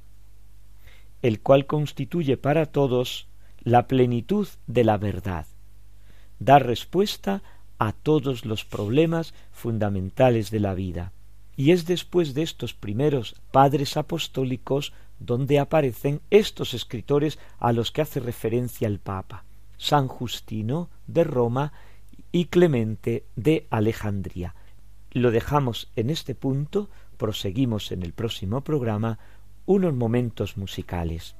el 1.22 1.38
cual 1.40 1.66
constituye 1.66 2.36
para 2.36 2.66
todos 2.66 3.28
la 3.62 3.86
plenitud 3.86 4.48
de 4.66 4.82
la 4.82 4.98
verdad, 4.98 5.46
da 6.40 6.58
respuesta 6.58 7.44
a 7.78 7.92
todos 7.92 8.44
los 8.44 8.64
problemas 8.64 9.32
fundamentales 9.52 10.50
de 10.50 10.58
la 10.58 10.74
vida. 10.74 11.12
Y 11.54 11.70
es 11.70 11.86
después 11.86 12.34
de 12.34 12.42
estos 12.42 12.74
primeros 12.74 13.36
padres 13.52 13.96
apostólicos 13.96 14.92
donde 15.20 15.60
aparecen 15.60 16.20
estos 16.30 16.74
escritores 16.74 17.38
a 17.60 17.72
los 17.72 17.92
que 17.92 18.02
hace 18.02 18.18
referencia 18.18 18.88
el 18.88 18.98
Papa, 18.98 19.44
San 19.78 20.08
Justino 20.08 20.90
de 21.06 21.22
Roma 21.22 21.72
y 22.32 22.46
Clemente 22.46 23.24
de 23.36 23.68
Alejandría, 23.70 24.56
lo 25.12 25.30
dejamos 25.30 25.90
en 25.96 26.10
este 26.10 26.34
punto, 26.34 26.90
proseguimos 27.16 27.92
en 27.92 28.02
el 28.02 28.12
próximo 28.12 28.62
programa 28.62 29.18
unos 29.66 29.94
momentos 29.94 30.56
musicales. 30.56 31.36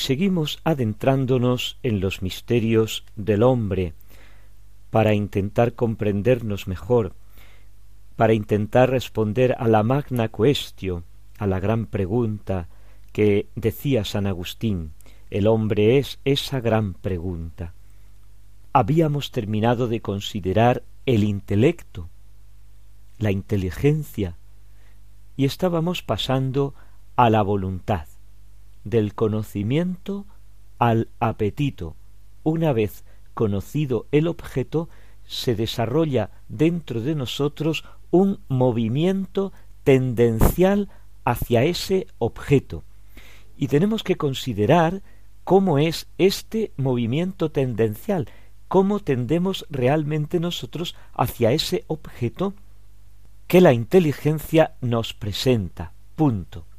Seguimos 0.00 0.58
adentrándonos 0.64 1.78
en 1.82 2.00
los 2.00 2.22
misterios 2.22 3.04
del 3.16 3.42
hombre 3.42 3.94
para 4.90 5.14
intentar 5.14 5.74
comprendernos 5.74 6.66
mejor, 6.66 7.14
para 8.16 8.34
intentar 8.34 8.90
responder 8.90 9.54
a 9.58 9.68
la 9.68 9.82
magna 9.82 10.28
cuestión, 10.28 11.04
a 11.38 11.46
la 11.46 11.60
gran 11.60 11.86
pregunta 11.86 12.68
que 13.12 13.48
decía 13.54 14.04
San 14.04 14.26
Agustín, 14.26 14.92
el 15.30 15.46
hombre 15.46 15.98
es 15.98 16.18
esa 16.24 16.60
gran 16.60 16.94
pregunta. 16.94 17.72
Habíamos 18.72 19.30
terminado 19.30 19.88
de 19.88 20.00
considerar 20.00 20.82
el 21.06 21.24
intelecto, 21.24 22.08
la 23.18 23.30
inteligencia, 23.30 24.36
y 25.36 25.44
estábamos 25.44 26.02
pasando 26.02 26.74
a 27.16 27.30
la 27.30 27.42
voluntad, 27.42 28.06
del 28.84 29.14
conocimiento 29.14 30.26
al 30.78 31.08
apetito. 31.18 31.96
Una 32.42 32.72
vez 32.72 33.04
conocido 33.34 34.06
el 34.12 34.26
objeto, 34.26 34.88
se 35.26 35.54
desarrolla 35.54 36.30
dentro 36.48 37.00
de 37.00 37.14
nosotros 37.14 37.84
un 38.10 38.40
movimiento 38.48 39.52
tendencial 39.84 40.88
hacia 41.24 41.64
ese 41.64 42.06
objeto. 42.18 42.82
Y 43.56 43.68
tenemos 43.68 44.02
que 44.02 44.16
considerar 44.16 45.02
cómo 45.44 45.78
es 45.78 46.08
este 46.18 46.72
movimiento 46.76 47.50
tendencial, 47.50 48.28
cómo 48.68 49.00
tendemos 49.00 49.66
realmente 49.70 50.40
nosotros 50.40 50.96
hacia 51.12 51.52
ese 51.52 51.84
objeto 51.86 52.54
que 53.46 53.60
la 53.60 53.72
inteligencia 53.72 54.74
nos 54.80 55.12
presenta. 55.12 55.92
Punto. 56.14 56.69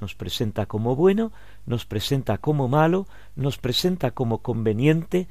Nos 0.00 0.14
presenta 0.14 0.66
como 0.66 0.94
bueno, 0.94 1.32
nos 1.64 1.86
presenta 1.86 2.38
como 2.38 2.68
malo, 2.68 3.06
nos 3.34 3.58
presenta 3.58 4.10
como 4.10 4.42
conveniente, 4.42 5.28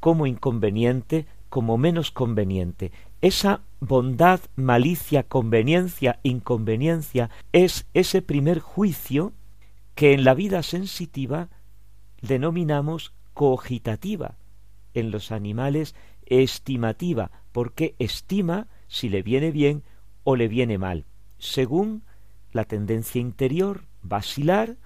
como 0.00 0.26
inconveniente, 0.26 1.26
como 1.48 1.78
menos 1.78 2.10
conveniente. 2.10 2.92
Esa 3.20 3.60
bondad, 3.80 4.40
malicia, 4.56 5.24
conveniencia, 5.24 6.18
inconveniencia 6.22 7.30
es 7.52 7.86
ese 7.92 8.22
primer 8.22 8.60
juicio 8.60 9.32
que 9.94 10.14
en 10.14 10.24
la 10.24 10.34
vida 10.34 10.62
sensitiva 10.62 11.48
denominamos 12.22 13.12
cogitativa, 13.34 14.36
en 14.94 15.10
los 15.10 15.32
animales 15.32 15.94
estimativa, 16.26 17.30
porque 17.52 17.94
estima 17.98 18.68
si 18.88 19.08
le 19.08 19.22
viene 19.22 19.50
bien 19.50 19.82
o 20.24 20.36
le 20.36 20.48
viene 20.48 20.78
mal, 20.78 21.04
según 21.38 22.04
la 22.52 22.64
tendencia 22.64 23.20
interior 23.20 23.82
vacilar, 24.02 24.76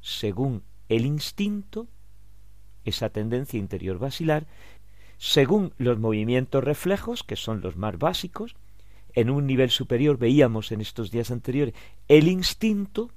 según 0.00 0.62
el 0.88 1.06
instinto, 1.06 1.88
esa 2.84 3.08
tendencia 3.10 3.58
interior 3.58 3.98
vacilar, 3.98 4.46
según 5.18 5.72
los 5.78 5.98
movimientos 5.98 6.62
reflejos, 6.62 7.22
que 7.22 7.36
son 7.36 7.60
los 7.60 7.76
más 7.76 7.98
básicos, 7.98 8.56
en 9.14 9.30
un 9.30 9.46
nivel 9.46 9.70
superior 9.70 10.18
veíamos 10.18 10.72
en 10.72 10.80
estos 10.80 11.10
días 11.10 11.30
anteriores 11.30 11.74
el 12.08 12.28
instinto 12.28 13.10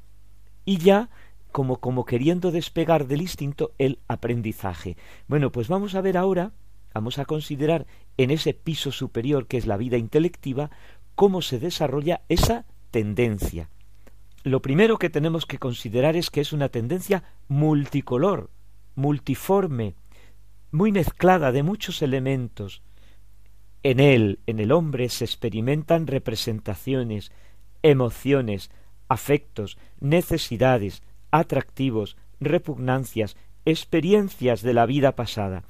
y 0.63 0.77
ya 0.77 1.10
como, 1.51 1.77
como 1.79 2.05
queriendo 2.05 2.51
despegar 2.51 3.07
del 3.07 3.21
instinto 3.21 3.71
el 3.79 3.99
aprendizaje. 4.07 4.95
Bueno, 5.27 5.51
pues 5.51 5.67
vamos 5.67 5.95
a 5.95 6.01
ver 6.01 6.17
ahora, 6.17 6.51
vamos 6.93 7.17
a 7.17 7.25
considerar 7.25 7.88
en 8.17 8.31
ese 8.31 8.53
piso 8.53 8.91
superior 8.91 9.47
que 9.47 9.57
es 9.57 9.65
la 9.65 9.77
vida 9.77 9.97
intelectiva, 9.97 10.69
cómo 11.15 11.41
se 11.41 11.60
desarrolla 11.60 12.21
esa 12.29 12.65
tendencia. 12.91 13.69
Lo 14.47 14.62
primero 14.62 14.97
que 14.97 15.10
tenemos 15.10 15.45
que 15.45 15.57
considerar 15.57 16.15
es 16.15 16.31
que 16.31 16.39
es 16.39 16.53
una 16.53 16.69
tendencia 16.69 17.21
multicolor, 17.49 18.49
multiforme, 18.95 19.95
muy 20.71 20.93
mezclada 20.93 21.51
de 21.51 21.63
muchos 21.63 22.01
elementos. 22.01 22.81
En 23.83 23.99
él, 23.99 24.39
en 24.47 24.62
el 24.62 24.71
hombre, 24.71 25.10
se 25.10 25.25
experimentan 25.25 26.07
representaciones, 26.07 27.33
emociones, 27.83 28.71
afectos, 29.10 29.77
necesidades, 29.99 31.03
atractivos, 31.29 32.15
repugnancias, 32.39 33.36
experiencias 33.65 34.62
de 34.62 34.73
la 34.73 34.86
vida 34.86 35.13
pasada, 35.17 35.65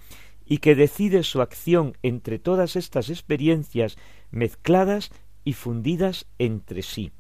y 0.45 0.59
que 0.59 0.75
decide 0.75 1.23
su 1.23 1.41
acción 1.41 1.97
entre 2.03 2.37
todas 2.37 2.75
estas 2.75 3.09
experiencias 3.09 3.97
mezcladas 4.29 5.09
y 5.43 5.53
fundidas 5.53 6.27
entre 6.37 6.83
sí 6.83 7.11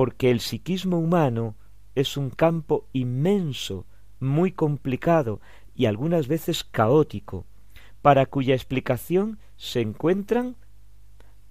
porque 0.00 0.30
el 0.30 0.40
psiquismo 0.40 0.98
humano 0.98 1.56
es 1.94 2.16
un 2.16 2.30
campo 2.30 2.86
inmenso, 2.94 3.84
muy 4.18 4.50
complicado 4.50 5.42
y 5.74 5.84
algunas 5.84 6.26
veces 6.26 6.64
caótico, 6.64 7.44
para 8.00 8.24
cuya 8.24 8.54
explicación 8.54 9.38
se 9.58 9.82
encuentran 9.82 10.56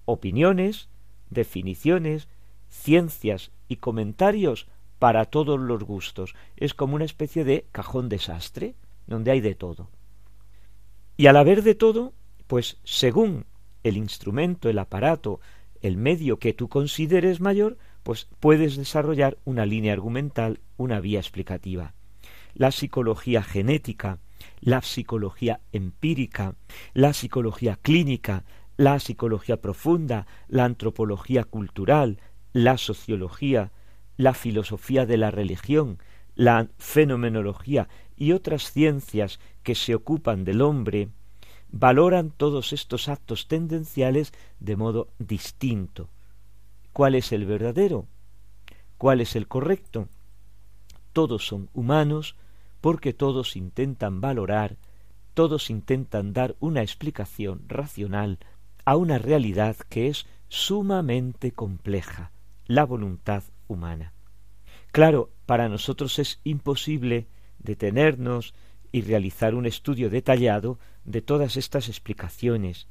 opiniones, 0.04 0.88
definiciones, 1.28 2.26
ciencias 2.68 3.52
y 3.68 3.76
comentarios 3.76 4.66
para 4.98 5.26
todos 5.26 5.60
los 5.60 5.84
gustos. 5.84 6.34
Es 6.56 6.74
como 6.74 6.96
una 6.96 7.04
especie 7.04 7.44
de 7.44 7.66
cajón 7.70 8.08
desastre, 8.08 8.74
donde 9.06 9.30
hay 9.30 9.40
de 9.40 9.54
todo. 9.54 9.90
Y 11.16 11.28
al 11.28 11.36
haber 11.36 11.62
de 11.62 11.76
todo, 11.76 12.14
pues 12.48 12.78
según 12.82 13.46
el 13.84 13.96
instrumento, 13.96 14.68
el 14.68 14.80
aparato, 14.80 15.38
el 15.82 15.96
medio 15.96 16.40
que 16.40 16.52
tú 16.52 16.68
consideres 16.68 17.40
mayor, 17.40 17.78
pues 18.02 18.28
puedes 18.40 18.76
desarrollar 18.76 19.38
una 19.44 19.66
línea 19.66 19.92
argumental, 19.92 20.60
una 20.76 21.00
vía 21.00 21.20
explicativa. 21.20 21.94
La 22.54 22.70
psicología 22.70 23.42
genética, 23.42 24.18
la 24.60 24.82
psicología 24.82 25.60
empírica, 25.72 26.54
la 26.94 27.12
psicología 27.12 27.78
clínica, 27.80 28.44
la 28.76 28.98
psicología 28.98 29.58
profunda, 29.58 30.26
la 30.48 30.64
antropología 30.64 31.44
cultural, 31.44 32.18
la 32.52 32.78
sociología, 32.78 33.72
la 34.16 34.34
filosofía 34.34 35.06
de 35.06 35.16
la 35.16 35.30
religión, 35.30 35.98
la 36.34 36.68
fenomenología 36.78 37.88
y 38.16 38.32
otras 38.32 38.72
ciencias 38.72 39.38
que 39.62 39.74
se 39.74 39.94
ocupan 39.94 40.44
del 40.44 40.62
hombre, 40.62 41.08
valoran 41.70 42.30
todos 42.30 42.72
estos 42.72 43.08
actos 43.08 43.46
tendenciales 43.46 44.32
de 44.58 44.76
modo 44.76 45.08
distinto 45.18 46.08
cuál 46.92 47.14
es 47.14 47.32
el 47.32 47.46
verdadero, 47.46 48.06
cuál 48.98 49.20
es 49.20 49.36
el 49.36 49.48
correcto. 49.48 50.08
Todos 51.12 51.46
son 51.46 51.68
humanos 51.72 52.36
porque 52.80 53.12
todos 53.12 53.56
intentan 53.56 54.20
valorar, 54.20 54.76
todos 55.34 55.70
intentan 55.70 56.32
dar 56.32 56.56
una 56.60 56.82
explicación 56.82 57.62
racional 57.68 58.38
a 58.84 58.96
una 58.96 59.18
realidad 59.18 59.76
que 59.88 60.08
es 60.08 60.26
sumamente 60.48 61.52
compleja, 61.52 62.32
la 62.66 62.84
voluntad 62.84 63.44
humana. 63.68 64.12
Claro, 64.92 65.30
para 65.46 65.68
nosotros 65.68 66.18
es 66.18 66.40
imposible 66.42 67.28
detenernos 67.58 68.54
y 68.92 69.02
realizar 69.02 69.54
un 69.54 69.66
estudio 69.66 70.10
detallado 70.10 70.78
de 71.04 71.22
todas 71.22 71.56
estas 71.56 71.88
explicaciones, 71.88 72.88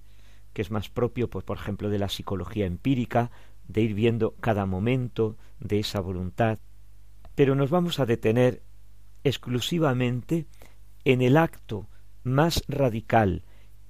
que 0.53 0.61
es 0.61 0.71
más 0.71 0.89
propio, 0.89 1.29
pues, 1.29 1.43
por 1.43 1.57
ejemplo, 1.57 1.89
de 1.89 1.99
la 1.99 2.09
psicología 2.09 2.65
empírica 2.65 3.31
de 3.69 3.81
ir 3.81 3.93
viendo 3.93 4.35
cada 4.41 4.65
momento 4.65 5.37
de 5.61 5.79
esa 5.79 6.01
voluntad, 6.01 6.59
pero 7.35 7.55
nos 7.55 7.69
vamos 7.69 7.99
a 7.99 8.05
detener 8.05 8.61
exclusivamente 9.23 10.47
en 11.05 11.21
el 11.21 11.37
acto 11.37 11.87
más 12.23 12.63
radical 12.67 13.43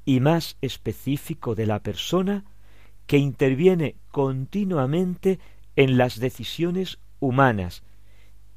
y 0.06 0.20
más 0.20 0.58
específico 0.62 1.56
de 1.56 1.66
la 1.66 1.82
persona 1.82 2.46
que 3.08 3.18
interviene 3.18 3.96
continuamente 4.12 5.40
en 5.76 5.98
las 5.98 6.20
decisiones 6.20 7.00
humanas 7.20 7.84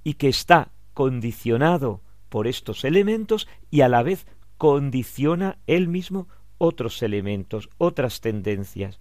y 0.05 0.15
que 0.15 0.29
está 0.29 0.73
condicionado 0.93 2.03
por 2.29 2.47
estos 2.47 2.85
elementos 2.85 3.49
y 3.71 3.83
a 3.83 3.89
la 3.89 4.03
vez 4.03 4.27
condiciona 4.59 5.59
él 5.67 5.89
mismo 5.89 6.29
otros 6.59 7.03
elementos, 7.03 7.69
otras 7.79 8.21
tendencias. 8.21 8.99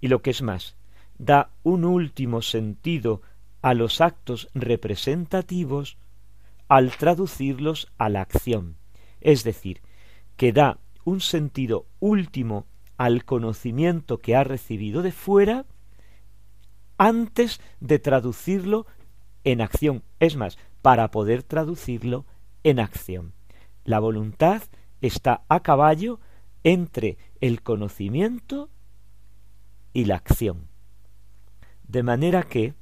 Y 0.00 0.08
lo 0.08 0.22
que 0.22 0.30
es 0.30 0.42
más, 0.42 0.76
da 1.20 1.50
un 1.62 1.84
último 1.84 2.40
sentido 2.40 3.20
a 3.60 3.74
los 3.74 4.00
actos 4.00 4.48
representativos 4.54 5.98
al 6.66 6.92
traducirlos 6.96 7.92
a 7.98 8.08
la 8.08 8.22
acción, 8.22 8.76
es 9.20 9.44
decir, 9.44 9.82
que 10.38 10.54
da 10.54 10.78
un 11.04 11.20
sentido 11.20 11.84
último 12.00 12.64
al 12.96 13.26
conocimiento 13.26 14.16
que 14.16 14.34
ha 14.34 14.44
recibido 14.44 15.02
de 15.02 15.12
fuera 15.12 15.66
antes 16.96 17.60
de 17.80 17.98
traducirlo 17.98 18.86
en 19.44 19.60
acción. 19.60 20.02
Es 20.20 20.36
más, 20.36 20.56
para 20.80 21.10
poder 21.10 21.42
traducirlo 21.42 22.24
en 22.64 22.80
acción. 22.80 23.34
La 23.84 23.98
voluntad 24.00 24.62
está 25.02 25.42
a 25.48 25.60
caballo 25.60 26.18
entre 26.64 27.18
el 27.42 27.62
conocimiento 27.62 28.70
y 29.92 30.06
la 30.06 30.16
acción. 30.16 30.69
De 31.90 32.04
manera 32.04 32.44
que 32.44 32.74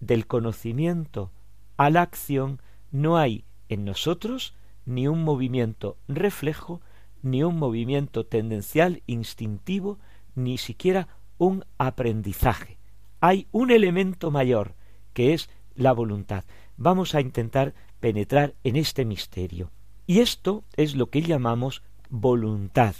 del 0.00 0.26
conocimiento 0.26 1.30
a 1.76 1.88
la 1.88 2.02
acción 2.02 2.60
no 2.90 3.16
hay 3.16 3.44
en 3.68 3.84
nosotros 3.84 4.56
ni 4.86 5.06
un 5.06 5.22
movimiento 5.22 5.98
reflejo, 6.08 6.80
ni 7.22 7.44
un 7.44 7.56
movimiento 7.60 8.26
tendencial, 8.26 9.04
instintivo, 9.06 10.00
ni 10.34 10.58
siquiera 10.58 11.06
un 11.38 11.64
aprendizaje. 11.78 12.78
Hay 13.20 13.46
un 13.52 13.70
elemento 13.70 14.32
mayor, 14.32 14.74
que 15.12 15.32
es 15.32 15.48
la 15.76 15.92
voluntad. 15.92 16.42
Vamos 16.76 17.14
a 17.14 17.20
intentar 17.20 17.72
penetrar 18.00 18.56
en 18.64 18.74
este 18.74 19.04
misterio. 19.04 19.70
Y 20.08 20.18
esto 20.18 20.64
es 20.76 20.96
lo 20.96 21.08
que 21.08 21.22
llamamos 21.22 21.84
voluntad, 22.10 22.96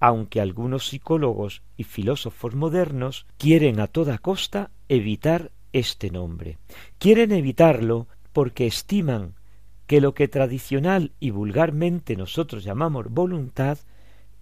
aunque 0.00 0.40
algunos 0.40 0.88
psicólogos 0.88 1.62
y 1.76 1.84
filósofos 1.84 2.54
modernos 2.54 3.26
quieren 3.36 3.78
a 3.80 3.86
toda 3.86 4.18
costa 4.18 4.70
evitar 4.88 5.52
este 5.72 6.10
nombre. 6.10 6.58
Quieren 6.98 7.30
evitarlo 7.32 8.08
porque 8.32 8.66
estiman 8.66 9.34
que 9.86 10.00
lo 10.00 10.14
que 10.14 10.26
tradicional 10.26 11.12
y 11.20 11.30
vulgarmente 11.30 12.16
nosotros 12.16 12.64
llamamos 12.64 13.10
voluntad 13.10 13.78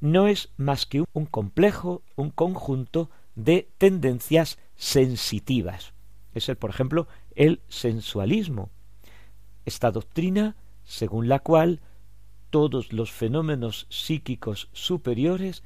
no 0.01 0.29
es 0.29 0.51
más 0.57 0.87
que 0.87 1.03
un 1.13 1.27
complejo, 1.27 2.03
un 2.15 2.31
conjunto 2.31 3.11
de 3.35 3.69
tendencias 3.79 4.59
sensitivas. 4.77 5.93
Es 6.35 6.49
el, 6.49 6.57
por 6.57 6.71
ejemplo, 6.71 7.09
el 7.35 7.63
sensualismo. 7.69 8.71
Esta 9.65 9.91
doctrina, 9.91 10.57
según 10.85 11.29
la 11.29 11.41
cual 11.41 11.81
todos 12.51 12.93
los 12.93 13.11
fenómenos 13.11 13.87
psíquicos 13.91 14.69
superiores 14.73 15.63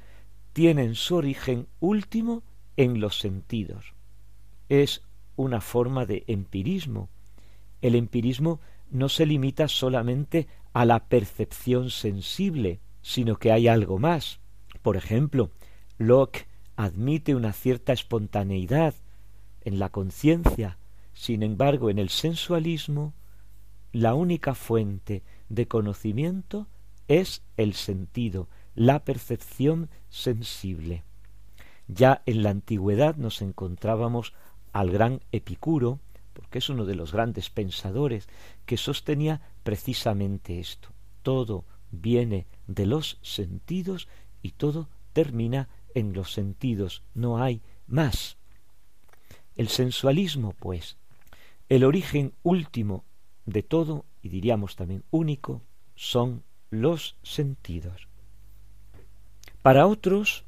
tienen 0.53 0.95
su 0.95 1.15
origen 1.15 1.67
último 1.79 2.43
en 2.77 2.99
los 2.99 3.19
sentidos. 3.19 3.93
Es 4.69 5.01
una 5.35 5.61
forma 5.61 6.05
de 6.05 6.23
empirismo. 6.27 7.09
El 7.81 7.95
empirismo 7.95 8.59
no 8.91 9.09
se 9.09 9.25
limita 9.25 9.67
solamente 9.67 10.47
a 10.73 10.85
la 10.85 11.05
percepción 11.07 11.89
sensible, 11.89 12.79
sino 13.01 13.37
que 13.37 13.51
hay 13.51 13.67
algo 13.67 13.97
más. 13.97 14.39
Por 14.81 14.97
ejemplo, 14.97 15.51
Locke 15.97 16.47
admite 16.75 17.35
una 17.35 17.53
cierta 17.53 17.93
espontaneidad 17.93 18.95
en 19.61 19.79
la 19.79 19.89
conciencia, 19.89 20.77
sin 21.13 21.43
embargo, 21.43 21.89
en 21.89 21.99
el 21.99 22.09
sensualismo, 22.09 23.13
la 23.91 24.15
única 24.15 24.55
fuente 24.55 25.23
de 25.49 25.67
conocimiento 25.67 26.67
es 27.07 27.43
el 27.57 27.73
sentido, 27.73 28.47
la 28.75 29.03
percepción 29.03 29.89
sensible. 30.09 31.03
Ya 31.87 32.21
en 32.25 32.43
la 32.43 32.49
antigüedad 32.49 33.15
nos 33.17 33.41
encontrábamos 33.41 34.33
al 34.71 34.89
gran 34.89 35.21
Epicuro, 35.31 35.99
porque 36.33 36.59
es 36.59 36.69
uno 36.69 36.85
de 36.85 36.95
los 36.95 37.11
grandes 37.11 37.49
pensadores, 37.49 38.27
que 38.65 38.77
sostenía 38.77 39.41
precisamente 39.63 40.59
esto. 40.59 40.89
Todo 41.21 41.65
viene 41.91 42.47
de 42.67 42.85
los 42.85 43.19
sentidos 43.21 44.07
y 44.41 44.51
todo 44.51 44.89
termina 45.13 45.69
en 45.93 46.13
los 46.13 46.33
sentidos, 46.33 47.03
no 47.13 47.41
hay 47.41 47.61
más. 47.85 48.37
El 49.55 49.67
sensualismo, 49.67 50.53
pues, 50.57 50.97
el 51.69 51.83
origen 51.83 52.33
último 52.41 53.05
de 53.45 53.61
todo, 53.61 54.05
y 54.23 54.29
diríamos 54.29 54.75
también 54.75 55.03
único, 55.11 55.61
son 55.93 56.43
los 56.71 57.17
sentidos. 57.21 58.07
Para 59.61 59.85
otros, 59.85 60.45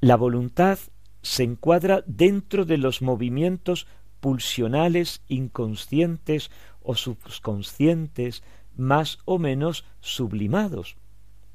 la 0.00 0.16
voluntad 0.16 0.78
se 1.22 1.44
encuadra 1.44 2.02
dentro 2.06 2.64
de 2.64 2.76
los 2.76 3.00
movimientos 3.00 3.86
pulsionales 4.20 5.22
inconscientes 5.28 6.50
o 6.82 6.94
subconscientes 6.94 8.42
más 8.76 9.18
o 9.24 9.38
menos 9.38 9.84
sublimados. 10.00 10.96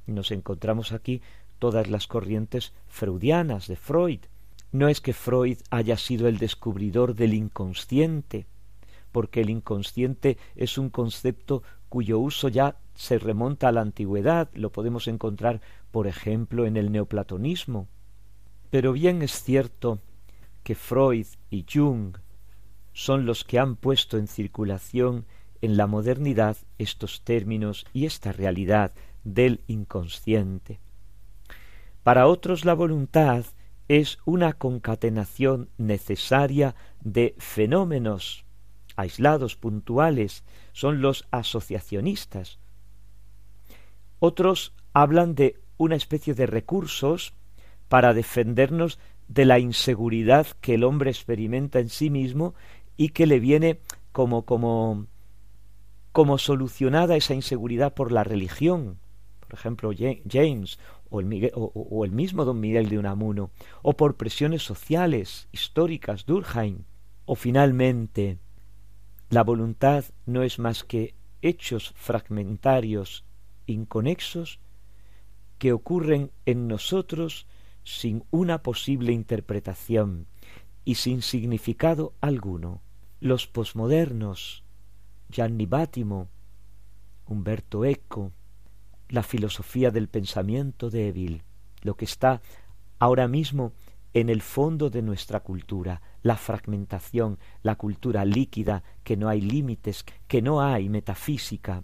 Nos 0.07 0.31
encontramos 0.31 0.91
aquí 0.91 1.21
todas 1.59 1.89
las 1.89 2.07
corrientes 2.07 2.73
freudianas 2.87 3.67
de 3.67 3.75
Freud. 3.75 4.19
No 4.71 4.87
es 4.87 5.01
que 5.01 5.13
Freud 5.13 5.57
haya 5.69 5.97
sido 5.97 6.27
el 6.27 6.37
descubridor 6.37 7.15
del 7.15 7.33
inconsciente, 7.33 8.45
porque 9.15 9.39
el 9.39 9.49
inconsciente 9.49 10.37
es 10.57 10.77
un 10.77 10.89
concepto 10.89 11.63
cuyo 11.87 12.19
uso 12.19 12.49
ya 12.49 12.75
se 12.95 13.17
remonta 13.17 13.69
a 13.69 13.71
la 13.71 13.79
antigüedad, 13.79 14.49
lo 14.53 14.73
podemos 14.73 15.07
encontrar, 15.07 15.61
por 15.89 16.07
ejemplo, 16.07 16.65
en 16.65 16.75
el 16.75 16.91
neoplatonismo. 16.91 17.87
Pero 18.71 18.91
bien 18.91 19.21
es 19.21 19.41
cierto 19.41 19.99
que 20.63 20.75
Freud 20.75 21.27
y 21.49 21.63
Jung 21.63 22.17
son 22.91 23.25
los 23.25 23.45
que 23.45 23.57
han 23.57 23.77
puesto 23.77 24.17
en 24.17 24.27
circulación 24.27 25.25
en 25.61 25.77
la 25.77 25.87
modernidad 25.87 26.57
estos 26.77 27.21
términos 27.21 27.87
y 27.93 28.07
esta 28.07 28.33
realidad 28.33 28.91
del 29.23 29.61
inconsciente. 29.67 30.81
Para 32.03 32.27
otros 32.27 32.65
la 32.65 32.73
voluntad 32.73 33.45
es 33.87 34.17
una 34.25 34.51
concatenación 34.51 35.69
necesaria 35.77 36.75
de 36.99 37.33
fenómenos 37.37 38.44
aislados, 38.95 39.55
puntuales, 39.55 40.43
son 40.73 41.01
los 41.01 41.27
asociacionistas. 41.31 42.59
Otros 44.19 44.73
hablan 44.93 45.35
de 45.35 45.59
una 45.77 45.95
especie 45.95 46.33
de 46.33 46.45
recursos 46.45 47.33
para 47.89 48.13
defendernos 48.13 48.99
de 49.27 49.45
la 49.45 49.59
inseguridad 49.59 50.47
que 50.61 50.75
el 50.75 50.83
hombre 50.83 51.11
experimenta 51.11 51.79
en 51.79 51.89
sí 51.89 52.09
mismo 52.09 52.53
y 52.97 53.09
que 53.09 53.25
le 53.25 53.39
viene 53.39 53.79
como 54.11 54.45
como 54.45 55.07
como 56.11 56.37
solucionada 56.37 57.17
esa 57.17 57.33
inseguridad 57.33 57.93
por 57.93 58.11
la 58.11 58.23
religión, 58.23 58.99
por 59.41 59.53
ejemplo 59.53 59.91
James 60.29 60.79
o 61.09 61.19
el, 62.05 62.11
mismo 62.11 62.45
don 62.45 62.59
Miguel 62.59 62.89
de 62.89 62.99
Unamuno, 62.99 63.51
o 63.81 63.93
por 63.93 64.15
presiones 64.15 64.63
sociales, 64.63 65.47
históricas, 65.51 66.25
Durkheim, 66.25 66.83
o 67.25 67.35
finalmente 67.35 68.37
la 69.29 69.43
voluntad 69.43 70.05
no 70.25 70.43
es 70.43 70.59
más 70.59 70.83
que 70.83 71.15
hechos 71.41 71.93
fragmentarios, 71.95 73.23
inconexos, 73.65 74.59
que 75.57 75.73
ocurren 75.73 76.31
en 76.45 76.67
nosotros 76.67 77.47
sin 77.83 78.23
una 78.31 78.61
posible 78.61 79.13
interpretación 79.13 80.27
y 80.83 80.95
sin 80.95 81.21
significado 81.21 82.13
alguno. 82.21 82.81
Los 83.19 83.47
posmodernos, 83.47 84.63
Gianni 85.29 85.65
Bátimo, 85.65 86.27
Humberto 87.25 87.85
Eco, 87.85 88.31
la 89.09 89.23
filosofía 89.23 89.91
del 89.91 90.07
pensamiento 90.07 90.89
débil, 90.89 91.43
lo 91.81 91.95
que 91.95 92.05
está 92.05 92.41
ahora 92.99 93.27
mismo 93.27 93.71
en 94.15 94.29
el 94.29 94.41
fondo 94.41 94.89
de 94.89 95.01
nuestra 95.01 95.41
cultura, 95.41 96.01
la 96.23 96.37
fragmentación, 96.37 97.37
la 97.63 97.75
cultura 97.75 98.23
líquida, 98.23 98.81
que 99.03 99.17
no 99.17 99.27
hay 99.27 99.41
límites, 99.41 100.05
que 100.29 100.41
no 100.41 100.61
hay 100.61 100.87
metafísica, 100.87 101.83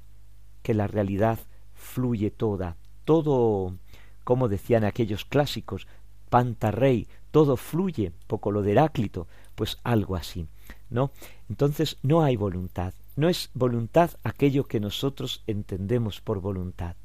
que 0.63 0.73
la 0.73 0.87
realidad 0.87 1.39
fluye 1.73 2.31
toda, 2.31 2.77
todo, 3.03 3.75
como 4.23 4.47
decían 4.47 4.85
aquellos 4.85 5.25
clásicos, 5.25 5.87
pantarrey, 6.29 7.09
todo 7.31 7.57
fluye, 7.57 8.13
poco 8.27 8.51
lo 8.51 8.61
de 8.61 8.71
Heráclito, 8.71 9.27
pues 9.55 9.77
algo 9.83 10.15
así, 10.15 10.47
¿no? 10.89 11.11
Entonces 11.49 11.97
no 12.01 12.23
hay 12.23 12.37
voluntad, 12.37 12.93
no 13.17 13.27
es 13.27 13.49
voluntad 13.53 14.11
aquello 14.23 14.69
que 14.69 14.79
nosotros 14.79 15.43
entendemos 15.47 16.21
por 16.21 16.39
voluntad. 16.39 16.95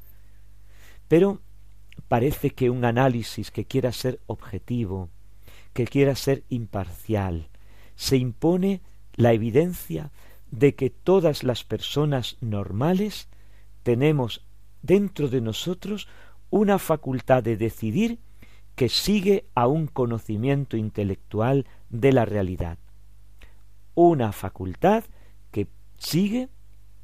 Pero 1.09 1.41
parece 2.07 2.51
que 2.51 2.69
un 2.69 2.85
análisis 2.85 3.51
que 3.51 3.65
quiera 3.65 3.91
ser 3.91 4.21
objetivo, 4.27 5.09
que 5.77 5.85
quiera 5.85 6.15
ser 6.15 6.43
imparcial, 6.49 7.49
se 7.95 8.17
impone 8.17 8.81
la 9.13 9.33
evidencia 9.33 10.11
de 10.49 10.73
que 10.73 10.89
todas 10.89 11.43
las 11.43 11.63
personas 11.63 12.37
normales 12.41 13.27
tenemos 13.83 14.43
dentro 14.81 15.29
de 15.29 15.39
nosotros 15.39 16.07
una 16.49 16.79
facultad 16.79 17.43
de 17.43 17.57
decidir 17.57 18.17
que 18.73 18.89
sigue 18.89 19.45
a 19.53 19.67
un 19.67 19.85
conocimiento 19.85 20.77
intelectual 20.77 21.67
de 21.91 22.11
la 22.11 22.25
realidad. 22.25 22.79
Una 23.93 24.31
facultad 24.31 25.03
que 25.51 25.67
sigue, 25.99 26.49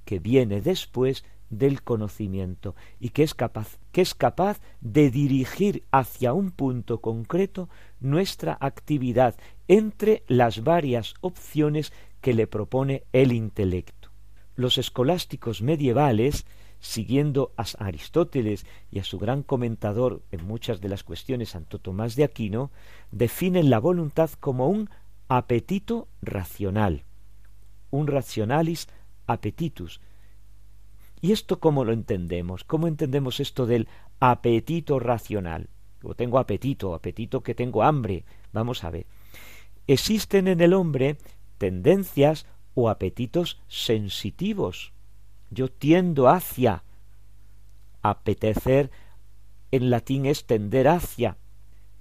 que 0.04 0.18
viene 0.18 0.62
después 0.62 1.24
del 1.58 1.84
conocimiento 1.84 2.76
y 3.00 3.10
que 3.10 3.24
es 3.24 3.34
capaz 3.34 3.80
que 3.92 4.02
es 4.02 4.14
capaz 4.14 4.60
de 4.82 5.10
dirigir 5.10 5.84
hacia 5.92 6.34
un 6.34 6.52
punto 6.52 7.02
concreto 7.02 7.70
nuestra 8.00 8.58
actividad 8.60 9.36
entre 9.68 10.24
las 10.28 10.64
varias 10.64 11.14
opciones 11.22 11.94
que 12.22 12.34
le 12.34 12.48
propone 12.48 13.04
el 13.14 13.32
intelecto. 13.32 14.10
Los 14.56 14.78
escolásticos 14.78 15.62
medievales 15.62 16.46
siguiendo 16.84 17.54
a 17.56 17.64
Aristóteles 17.86 18.66
y 18.92 19.00
a 19.00 19.06
su 19.06 19.18
gran 19.18 19.42
comentador 19.42 20.22
en 20.32 20.46
muchas 20.46 20.82
de 20.82 20.90
las 20.90 21.04
cuestiones 21.04 21.52
Santo 21.52 21.80
Tomás 21.80 22.18
de 22.18 22.26
Aquino, 22.26 22.72
definen 23.10 23.70
la 23.70 23.80
voluntad 23.80 24.30
como 24.32 24.68
un 24.68 24.90
apetito 25.30 26.10
racional, 26.22 27.06
un 27.90 28.08
racionalis 28.08 28.90
appetitus, 29.28 30.02
¿Y 31.24 31.32
esto 31.32 31.62
cómo 31.62 31.86
lo 31.86 31.94
entendemos? 31.94 32.66
¿Cómo 32.66 32.86
entendemos 32.86 33.40
esto 33.40 33.66
del 33.66 33.88
apetito 34.20 35.00
racional? 35.00 35.70
O 36.04 36.16
tengo 36.16 36.38
apetito, 36.38 36.94
apetito 36.94 37.44
que 37.44 37.56
tengo 37.56 37.82
hambre. 37.82 38.26
Vamos 38.52 38.84
a 38.84 38.90
ver. 38.90 39.06
Existen 39.88 40.50
en 40.50 40.60
el 40.60 40.74
hombre 40.74 41.16
tendencias 41.58 42.46
o 42.76 42.90
apetitos 42.90 43.62
sensitivos. 43.70 44.92
Yo 45.50 45.72
tiendo 45.72 46.28
hacia. 46.28 46.84
Apetecer 48.02 48.92
en 49.72 49.92
latín 49.92 50.26
es 50.26 50.46
tender 50.46 50.90
hacia, 50.90 51.38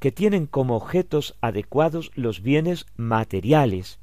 que 0.01 0.11
tienen 0.11 0.49
como 0.49 0.75
objetos 0.75 1.37
adecuados 1.41 2.11
los 2.17 2.43
bienes 2.43 2.87
materiales. 2.97 4.01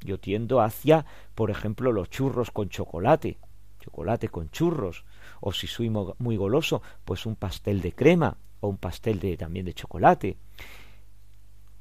Yo 0.00 0.20
tiendo 0.20 0.60
hacia, 0.60 1.06
por 1.34 1.50
ejemplo, 1.50 1.90
los 1.90 2.08
churros 2.08 2.52
con 2.52 2.68
chocolate, 2.68 3.36
chocolate 3.80 4.28
con 4.28 4.50
churros, 4.50 5.04
o 5.40 5.52
si 5.52 5.66
soy 5.66 5.90
muy 5.90 6.36
goloso, 6.36 6.82
pues 7.04 7.26
un 7.26 7.36
pastel 7.36 7.80
de 7.80 7.92
crema 7.92 8.36
o 8.60 8.68
un 8.68 8.76
pastel 8.76 9.18
de, 9.18 9.36
también 9.36 9.66
de 9.66 9.74
chocolate. 9.74 10.36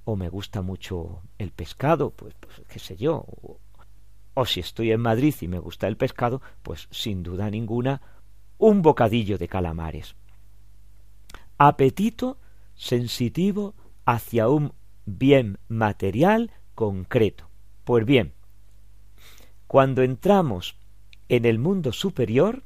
O 0.06 0.16
me 0.16 0.30
gusta 0.30 0.62
mucho 0.62 1.22
el 1.38 1.52
pescado, 1.52 2.10
pues, 2.10 2.34
pues 2.40 2.62
qué 2.68 2.80
sé 2.80 2.96
yo. 2.96 3.18
O, 3.18 3.60
o 4.34 4.46
si 4.46 4.62
estoy 4.62 4.92
en 4.92 5.02
Madrid 5.02 5.36
y 5.42 5.48
me 5.48 5.60
gusta 5.60 5.88
el 5.88 5.98
pescado, 5.98 6.42
pues 6.64 6.88
sin 6.90 7.22
duda 7.22 7.50
ninguna 7.50 8.02
un 8.58 8.82
bocadillo 8.82 9.38
de 9.38 9.48
calamares. 9.48 10.16
Apetito 11.58 12.38
sensitivo 12.76 13.76
hacia 14.06 14.48
un 14.48 14.74
bien 15.06 15.60
material 15.68 16.52
concreto. 16.74 17.50
Pues 17.84 18.06
bien, 18.06 18.34
cuando 19.68 20.02
entramos 20.02 20.79
en 21.30 21.46
el 21.46 21.60
mundo 21.60 21.94
superior, 21.94 22.64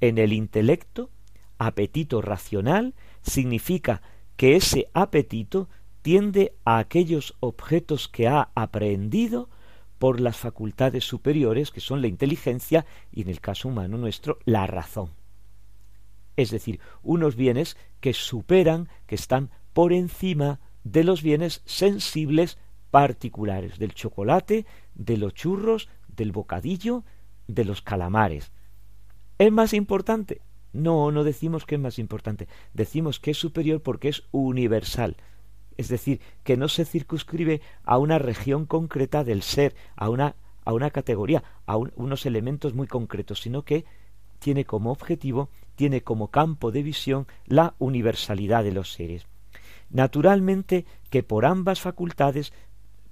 en 0.00 0.18
el 0.18 0.32
intelecto, 0.32 1.10
apetito 1.58 2.20
racional 2.20 2.94
significa 3.22 4.02
que 4.36 4.56
ese 4.56 4.88
apetito 4.92 5.68
tiende 6.02 6.54
a 6.64 6.78
aquellos 6.78 7.36
objetos 7.40 8.08
que 8.08 8.28
ha 8.28 8.50
aprehendido 8.54 9.48
por 9.98 10.20
las 10.20 10.36
facultades 10.36 11.04
superiores, 11.04 11.70
que 11.70 11.80
son 11.80 12.02
la 12.02 12.08
inteligencia 12.08 12.84
y 13.12 13.22
en 13.22 13.28
el 13.28 13.40
caso 13.40 13.68
humano 13.68 13.96
nuestro, 13.96 14.38
la 14.44 14.66
razón. 14.66 15.10
Es 16.36 16.50
decir, 16.50 16.80
unos 17.02 17.34
bienes 17.34 17.76
que 18.00 18.12
superan, 18.12 18.88
que 19.06 19.14
están 19.14 19.50
por 19.72 19.92
encima 19.92 20.60
de 20.84 21.02
los 21.02 21.22
bienes 21.22 21.62
sensibles 21.64 22.58
particulares, 22.90 23.78
del 23.78 23.94
chocolate, 23.94 24.66
de 24.94 25.16
los 25.16 25.34
churros, 25.34 25.88
del 26.08 26.32
bocadillo, 26.32 27.04
de 27.46 27.64
los 27.64 27.82
calamares. 27.82 28.52
¿Es 29.38 29.52
más 29.52 29.72
importante? 29.72 30.40
No, 30.72 31.10
no 31.10 31.24
decimos 31.24 31.64
que 31.64 31.76
es 31.76 31.80
más 31.80 31.98
importante, 31.98 32.48
decimos 32.74 33.18
que 33.18 33.30
es 33.30 33.38
superior 33.38 33.82
porque 33.82 34.08
es 34.08 34.24
universal, 34.30 35.16
es 35.76 35.88
decir, 35.88 36.20
que 36.42 36.56
no 36.56 36.68
se 36.68 36.84
circunscribe 36.84 37.60
a 37.84 37.98
una 37.98 38.18
región 38.18 38.66
concreta 38.66 39.24
del 39.24 39.42
ser, 39.42 39.74
a 39.94 40.08
una, 40.08 40.36
a 40.64 40.72
una 40.72 40.90
categoría, 40.90 41.44
a 41.66 41.76
unos 41.76 42.26
elementos 42.26 42.74
muy 42.74 42.86
concretos, 42.86 43.40
sino 43.40 43.62
que 43.62 43.84
tiene 44.38 44.64
como 44.64 44.90
objetivo, 44.90 45.48
tiene 45.74 46.02
como 46.02 46.28
campo 46.28 46.72
de 46.72 46.82
visión 46.82 47.26
la 47.46 47.74
universalidad 47.78 48.64
de 48.64 48.72
los 48.72 48.92
seres. 48.92 49.26
Naturalmente 49.90 50.84
que 51.10 51.22
por 51.22 51.46
ambas 51.46 51.80
facultades 51.80 52.52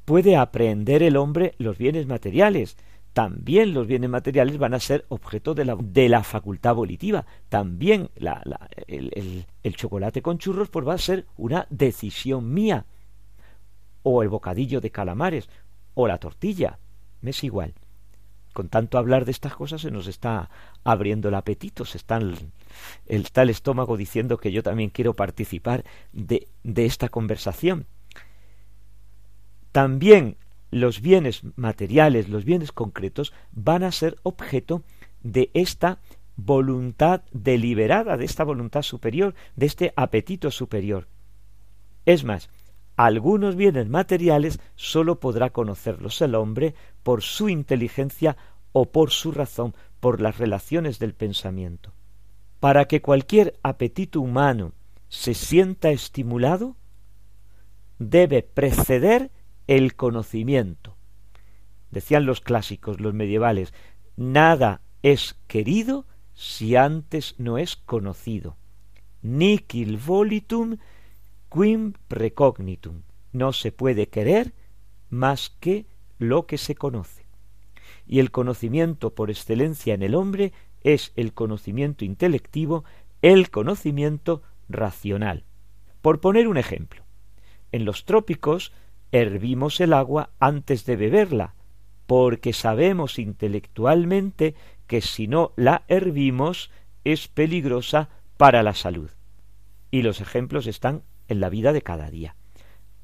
puede 0.04 0.36
aprehender 0.36 1.02
el 1.02 1.16
hombre 1.16 1.54
los 1.58 1.78
bienes 1.78 2.06
materiales, 2.06 2.76
también 3.14 3.72
los 3.72 3.86
bienes 3.86 4.10
materiales 4.10 4.58
van 4.58 4.74
a 4.74 4.80
ser 4.80 5.06
objeto 5.08 5.54
de 5.54 5.64
la, 5.64 5.76
de 5.80 6.08
la 6.08 6.24
facultad 6.24 6.74
volitiva. 6.74 7.24
También 7.48 8.10
el, 8.88 9.46
el, 9.62 9.76
chocolate 9.76 10.20
con 10.20 10.38
churros 10.38 10.68
pues 10.68 10.86
va 10.86 10.94
a 10.94 10.98
ser 10.98 11.24
una 11.36 11.68
decisión 11.70 12.52
mía. 12.52 12.86
O 14.02 14.22
el 14.22 14.28
bocadillo 14.28 14.80
de 14.80 14.90
calamares, 14.90 15.48
o 15.94 16.08
la 16.08 16.18
tortilla. 16.18 16.80
Me 17.20 17.30
es 17.30 17.44
igual. 17.44 17.74
Con 18.52 18.68
tanto 18.68 18.98
hablar 18.98 19.24
de 19.24 19.30
estas 19.30 19.54
cosas 19.54 19.82
se 19.82 19.92
nos 19.92 20.08
está 20.08 20.50
abriendo 20.82 21.28
el 21.28 21.36
apetito, 21.36 21.84
se 21.84 21.98
está 21.98 22.16
el, 22.16 22.36
está 23.06 23.42
el 23.42 23.50
estómago 23.50 23.96
diciendo 23.96 24.38
que 24.38 24.50
yo 24.50 24.64
también 24.64 24.90
quiero 24.90 25.14
participar 25.14 25.84
de, 26.12 26.48
de 26.64 26.84
esta 26.84 27.08
conversación. 27.08 27.86
También 29.70 30.36
los 30.74 31.00
bienes 31.00 31.42
materiales, 31.54 32.28
los 32.28 32.44
bienes 32.44 32.72
concretos, 32.72 33.32
van 33.52 33.84
a 33.84 33.92
ser 33.92 34.16
objeto 34.24 34.82
de 35.22 35.52
esta 35.54 36.00
voluntad 36.34 37.22
deliberada, 37.30 38.16
de 38.16 38.24
esta 38.24 38.42
voluntad 38.42 38.82
superior, 38.82 39.36
de 39.54 39.66
este 39.66 39.92
apetito 39.94 40.50
superior. 40.50 41.06
Es 42.06 42.24
más, 42.24 42.50
algunos 42.96 43.54
bienes 43.54 43.88
materiales 43.88 44.58
sólo 44.74 45.20
podrá 45.20 45.50
conocerlos 45.50 46.20
el 46.22 46.34
hombre 46.34 46.74
por 47.04 47.22
su 47.22 47.48
inteligencia 47.48 48.36
o 48.72 48.90
por 48.90 49.12
su 49.12 49.30
razón, 49.30 49.76
por 50.00 50.20
las 50.20 50.38
relaciones 50.38 50.98
del 50.98 51.14
pensamiento. 51.14 51.92
Para 52.58 52.86
que 52.86 53.00
cualquier 53.00 53.60
apetito 53.62 54.20
humano 54.20 54.72
se 55.08 55.34
sienta 55.34 55.90
estimulado, 55.90 56.74
debe 58.00 58.42
preceder 58.42 59.30
el 59.66 59.94
conocimiento. 59.94 60.96
Decían 61.90 62.26
los 62.26 62.40
clásicos, 62.40 63.00
los 63.00 63.14
medievales, 63.14 63.72
nada 64.16 64.80
es 65.02 65.36
querido 65.46 66.06
si 66.34 66.76
antes 66.76 67.34
no 67.38 67.58
es 67.58 67.76
conocido. 67.76 68.56
Nicil 69.22 69.96
volitum 69.98 70.78
quim 71.50 71.94
precognitum. 72.08 73.02
No 73.32 73.52
se 73.52 73.72
puede 73.72 74.08
querer 74.08 74.52
más 75.10 75.50
que 75.60 75.86
lo 76.18 76.46
que 76.46 76.58
se 76.58 76.74
conoce. 76.74 77.24
Y 78.06 78.18
el 78.18 78.30
conocimiento 78.30 79.14
por 79.14 79.30
excelencia 79.30 79.94
en 79.94 80.02
el 80.02 80.14
hombre 80.14 80.52
es 80.82 81.12
el 81.16 81.32
conocimiento 81.32 82.04
intelectivo, 82.04 82.84
el 83.22 83.50
conocimiento 83.50 84.42
racional. 84.68 85.44
Por 86.02 86.20
poner 86.20 86.48
un 86.48 86.58
ejemplo, 86.58 87.02
en 87.72 87.84
los 87.84 88.04
trópicos 88.04 88.72
hervimos 89.14 89.80
el 89.80 89.92
agua 89.92 90.30
antes 90.40 90.84
de 90.86 90.96
beberla, 90.96 91.54
porque 92.06 92.52
sabemos 92.52 93.20
intelectualmente 93.20 94.56
que 94.88 95.00
si 95.00 95.28
no 95.28 95.52
la 95.54 95.84
hervimos 95.86 96.72
es 97.04 97.28
peligrosa 97.28 98.08
para 98.36 98.64
la 98.64 98.74
salud. 98.74 99.10
Y 99.92 100.02
los 100.02 100.20
ejemplos 100.20 100.66
están 100.66 101.04
en 101.28 101.38
la 101.38 101.48
vida 101.48 101.72
de 101.72 101.80
cada 101.80 102.10
día. 102.10 102.34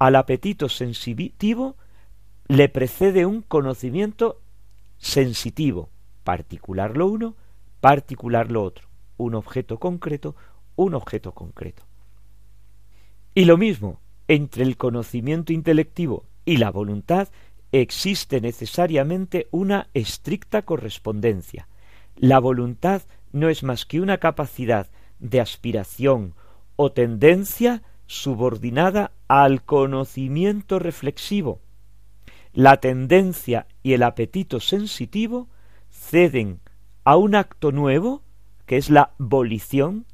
Al 0.00 0.16
apetito 0.16 0.68
sensitivo 0.68 1.76
le 2.48 2.68
precede 2.68 3.24
un 3.24 3.42
conocimiento 3.42 4.40
sensitivo, 4.98 5.90
particular 6.24 6.96
lo 6.96 7.06
uno, 7.06 7.36
particular 7.80 8.50
lo 8.50 8.64
otro, 8.64 8.88
un 9.16 9.36
objeto 9.36 9.78
concreto, 9.78 10.34
un 10.74 10.94
objeto 10.94 11.32
concreto. 11.32 11.84
Y 13.32 13.44
lo 13.44 13.56
mismo, 13.56 14.00
entre 14.30 14.62
el 14.62 14.76
conocimiento 14.76 15.52
intelectivo 15.52 16.24
y 16.44 16.58
la 16.58 16.70
voluntad 16.70 17.30
existe 17.72 18.40
necesariamente 18.40 19.48
una 19.50 19.88
estricta 19.92 20.62
correspondencia. 20.62 21.66
La 22.14 22.38
voluntad 22.38 23.02
no 23.32 23.48
es 23.48 23.64
más 23.64 23.86
que 23.86 24.00
una 24.00 24.18
capacidad 24.18 24.86
de 25.18 25.40
aspiración 25.40 26.34
o 26.76 26.92
tendencia 26.92 27.82
subordinada 28.06 29.10
al 29.26 29.64
conocimiento 29.64 30.78
reflexivo. 30.78 31.60
La 32.52 32.76
tendencia 32.76 33.66
y 33.82 33.94
el 33.94 34.04
apetito 34.04 34.60
sensitivo 34.60 35.48
ceden 35.90 36.60
a 37.02 37.16
un 37.16 37.34
acto 37.34 37.72
nuevo, 37.72 38.22
que 38.66 38.76
es 38.76 38.90
la 38.90 39.10
volición, 39.18 40.06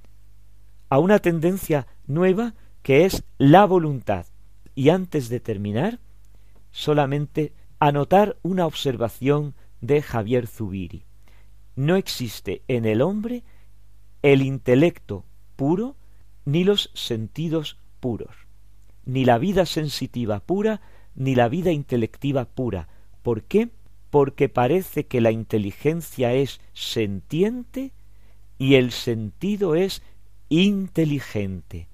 a 0.88 1.00
una 1.00 1.18
tendencia 1.18 1.86
nueva 2.06 2.54
que 2.86 3.04
es 3.04 3.24
la 3.36 3.64
voluntad. 3.64 4.26
Y 4.76 4.90
antes 4.90 5.28
de 5.28 5.40
terminar, 5.40 5.98
solamente 6.70 7.52
anotar 7.80 8.36
una 8.42 8.64
observación 8.64 9.56
de 9.80 10.02
Javier 10.02 10.46
Zubiri. 10.46 11.02
No 11.74 11.96
existe 11.96 12.62
en 12.68 12.84
el 12.84 13.02
hombre 13.02 13.42
el 14.22 14.40
intelecto 14.40 15.24
puro 15.56 15.96
ni 16.44 16.62
los 16.62 16.92
sentidos 16.94 17.76
puros, 17.98 18.36
ni 19.04 19.24
la 19.24 19.38
vida 19.38 19.66
sensitiva 19.66 20.38
pura 20.38 20.80
ni 21.16 21.34
la 21.34 21.48
vida 21.48 21.72
intelectiva 21.72 22.44
pura. 22.44 22.86
¿Por 23.24 23.42
qué? 23.42 23.68
Porque 24.10 24.48
parece 24.48 25.06
que 25.06 25.20
la 25.20 25.32
inteligencia 25.32 26.34
es 26.34 26.60
sentiente 26.72 27.90
y 28.58 28.76
el 28.76 28.92
sentido 28.92 29.74
es 29.74 30.02
inteligente 30.48 31.88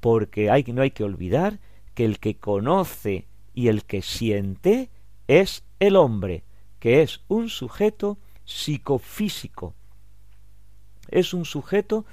porque 0.00 0.50
no 0.72 0.82
hay 0.82 0.90
que 0.90 1.04
olvidar 1.04 1.60
que 1.94 2.04
el 2.04 2.18
que 2.18 2.36
conoce 2.36 3.26
y 3.54 3.68
el 3.68 3.84
que 3.84 4.02
siente 4.02 4.90
es 5.28 5.64
el 5.78 5.96
hombre, 5.96 6.44
que 6.78 7.02
es 7.02 7.20
un 7.28 7.48
sujeto 7.48 8.18
psicofísico. 8.44 9.74
Es 11.08 11.34
un 11.34 11.44
sujeto 11.44 12.04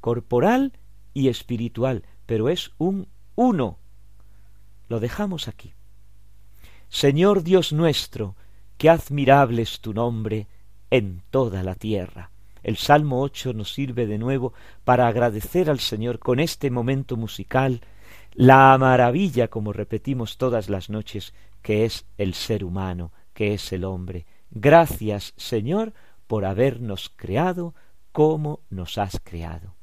corporal 0.00 0.72
y 1.12 1.28
espiritual, 1.28 2.04
pero 2.26 2.48
es 2.48 2.72
un 2.78 3.08
uno. 3.36 3.78
Lo 4.88 5.00
dejamos 5.00 5.48
aquí. 5.48 5.74
Señor 6.88 7.42
Dios 7.42 7.72
nuestro, 7.72 8.36
qué 8.78 8.88
admirable 8.88 9.62
es 9.62 9.80
tu 9.80 9.92
nombre 9.92 10.46
en 10.90 11.22
toda 11.30 11.62
la 11.62 11.74
tierra. 11.74 12.30
El 12.64 12.78
Salmo 12.78 13.20
ocho 13.20 13.52
nos 13.52 13.72
sirve 13.72 14.06
de 14.06 14.18
nuevo 14.18 14.54
para 14.84 15.06
agradecer 15.06 15.70
al 15.70 15.78
Señor 15.78 16.18
con 16.18 16.40
este 16.40 16.70
momento 16.70 17.16
musical 17.16 17.82
la 18.32 18.76
maravilla, 18.78 19.48
como 19.48 19.72
repetimos 19.72 20.38
todas 20.38 20.68
las 20.68 20.90
noches, 20.90 21.34
que 21.62 21.84
es 21.84 22.06
el 22.18 22.34
ser 22.34 22.64
humano, 22.64 23.12
que 23.32 23.54
es 23.54 23.72
el 23.72 23.84
hombre. 23.84 24.26
Gracias, 24.50 25.34
Señor, 25.36 25.92
por 26.26 26.44
habernos 26.44 27.12
creado 27.14 27.74
como 28.12 28.60
nos 28.70 28.98
has 28.98 29.20
creado. 29.22 29.74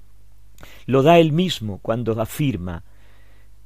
lo 0.86 1.04
da 1.04 1.20
él 1.20 1.32
mismo 1.32 1.80
cuando 1.80 2.20
afirma 2.20 2.84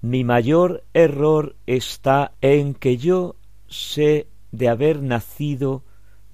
mi 0.05 0.23
mayor 0.23 0.83
error 0.93 1.55
está 1.65 2.33
en 2.41 2.75
que 2.75 2.97
yo 2.97 3.37
sé 3.67 4.27
de 4.51 4.69
haber 4.69 5.01
nacido 5.01 5.83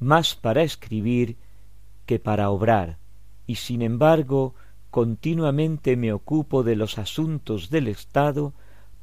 más 0.01 0.35
para 0.35 0.63
escribir 0.63 1.37
que 2.05 2.19
para 2.19 2.49
obrar, 2.49 2.97
y 3.47 3.55
sin 3.55 3.81
embargo 3.81 4.55
continuamente 4.89 5.95
me 5.95 6.11
ocupo 6.11 6.63
de 6.63 6.75
los 6.75 6.97
asuntos 6.97 7.69
del 7.69 7.87
Estado 7.87 8.53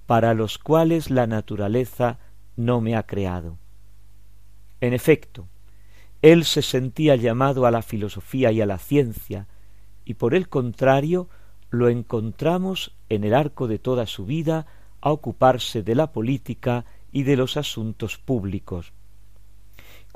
para 0.06 0.34
los 0.34 0.58
cuales 0.58 1.10
la 1.10 1.26
naturaleza 1.26 2.18
no 2.56 2.80
me 2.80 2.96
ha 2.96 3.04
creado. 3.04 3.58
En 4.80 4.92
efecto, 4.92 5.46
él 6.20 6.44
se 6.44 6.62
sentía 6.62 7.14
llamado 7.14 7.64
a 7.64 7.70
la 7.70 7.82
filosofía 7.82 8.50
y 8.50 8.60
a 8.60 8.66
la 8.66 8.78
ciencia, 8.78 9.46
y 10.04 10.14
por 10.14 10.34
el 10.34 10.48
contrario 10.48 11.28
lo 11.70 11.88
encontramos 11.88 12.96
en 13.08 13.22
el 13.22 13.34
arco 13.34 13.68
de 13.68 13.78
toda 13.78 14.06
su 14.06 14.26
vida 14.26 14.66
a 15.00 15.12
ocuparse 15.12 15.82
de 15.82 15.94
la 15.94 16.10
política 16.10 16.86
y 17.12 17.22
de 17.22 17.36
los 17.36 17.56
asuntos 17.56 18.18
públicos. 18.18 18.92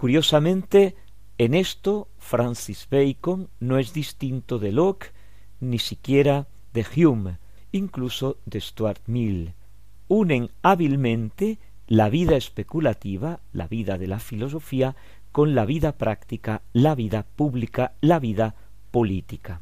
Curiosamente, 0.03 0.96
en 1.38 1.55
esto 1.55 2.09
Francis 2.18 2.88
Bacon 2.90 3.48
no 3.61 3.78
es 3.78 3.92
distinto 3.92 4.59
de 4.59 4.72
Locke, 4.72 5.12
ni 5.61 5.78
siquiera 5.78 6.48
de 6.74 6.84
Hume, 6.96 7.38
incluso 7.70 8.38
de 8.44 8.61
Stuart 8.61 8.98
Mill. 9.07 9.55
Unen 10.09 10.50
hábilmente 10.62 11.61
la 11.86 12.09
vida 12.09 12.36
especulativa, 12.36 13.38
la 13.53 13.68
vida 13.68 13.96
de 13.96 14.09
la 14.09 14.18
filosofía, 14.18 14.96
con 15.30 15.55
la 15.55 15.66
vida 15.66 15.92
práctica, 15.92 16.62
la 16.72 16.96
vida 16.96 17.24
pública, 17.36 17.92
la 18.00 18.18
vida 18.18 18.57
política. 18.90 19.61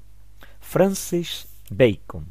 Francis 0.59 1.49
Bacon, 1.68 2.24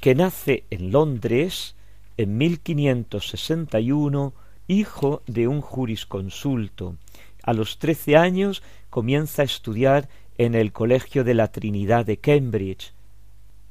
que 0.00 0.14
nace 0.14 0.64
en 0.70 0.92
Londres 0.92 1.76
en 2.16 2.38
1561 2.38 4.47
hijo 4.68 5.22
de 5.26 5.48
un 5.48 5.60
jurisconsulto. 5.60 6.96
A 7.42 7.52
los 7.54 7.78
trece 7.78 8.16
años 8.16 8.62
comienza 8.90 9.42
a 9.42 9.46
estudiar 9.46 10.08
en 10.36 10.54
el 10.54 10.72
Colegio 10.72 11.24
de 11.24 11.34
la 11.34 11.48
Trinidad 11.48 12.06
de 12.06 12.18
Cambridge, 12.18 12.92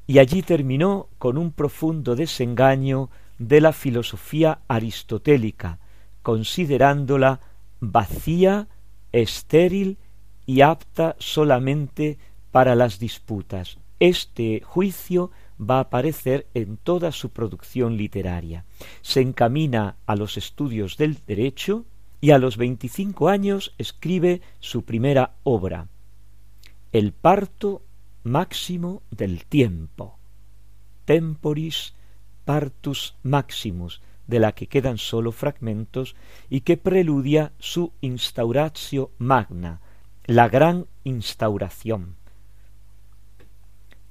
y 0.08 0.20
allí 0.20 0.42
terminó 0.42 1.08
con 1.18 1.38
un 1.38 1.52
profundo 1.52 2.16
desengaño 2.16 3.10
de 3.40 3.62
la 3.62 3.74
filosofía 3.74 4.60
aristotélica, 4.68 5.80
considerándola 6.24 7.40
vacía, 7.80 8.68
estéril 9.12 9.98
y 10.46 10.62
apta 10.62 11.16
solamente 11.20 12.18
para 12.52 12.76
las 12.76 13.00
disputas. 13.00 13.78
Este 14.00 14.62
juicio 14.62 15.32
va 15.60 15.78
a 15.78 15.82
aparecer 15.82 16.48
en 16.54 16.78
toda 16.78 17.12
su 17.12 17.30
producción 17.30 17.98
literaria. 17.98 18.66
Se 19.02 19.22
encamina 19.22 19.98
a 20.06 20.16
los 20.16 20.38
estudios 20.38 20.98
del 20.98 21.18
derecho 21.26 21.86
y 22.22 22.32
a 22.32 22.38
los 22.38 22.58
veinticinco 22.58 23.30
años 23.30 23.74
escribe 23.78 24.42
su 24.60 24.84
primera 24.84 25.36
obra, 25.44 25.88
El 26.92 27.12
parto 27.12 27.84
máximo 28.24 29.02
del 29.12 29.46
tiempo, 29.46 30.18
Temporis 31.06 31.94
Partus 32.44 33.16
Maximus, 33.24 34.02
de 34.28 34.40
la 34.40 34.52
que 34.52 34.68
quedan 34.68 34.98
sólo 34.98 35.32
fragmentos 35.32 36.16
y 36.50 36.62
que 36.62 36.76
preludia 36.76 37.54
su 37.60 37.94
instauratio 38.02 39.12
magna, 39.18 39.80
la 40.26 40.50
gran 40.50 40.88
instauración. 41.06 42.17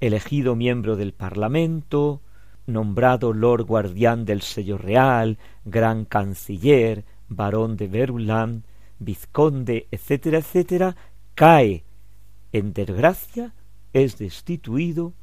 Elegido 0.01 0.57
miembro 0.57 0.97
del 0.97 1.14
Parlamento, 1.14 2.20
nombrado 2.66 3.32
Lord 3.32 3.64
Guardián 3.64 4.26
del 4.26 4.42
Sello 4.42 4.76
Real, 4.76 5.38
Gran 5.64 6.05
Canciller, 6.05 7.05
Barón 7.28 7.76
de 7.78 7.88
Verulam, 7.88 8.62
Vizconde, 8.99 9.88
etcétera, 9.90 10.38
etcétera, 10.38 10.97
cae 11.34 11.84
en 12.53 12.74
desgracia, 12.74 13.55
es 13.92 14.18
destituido 14.18 15.14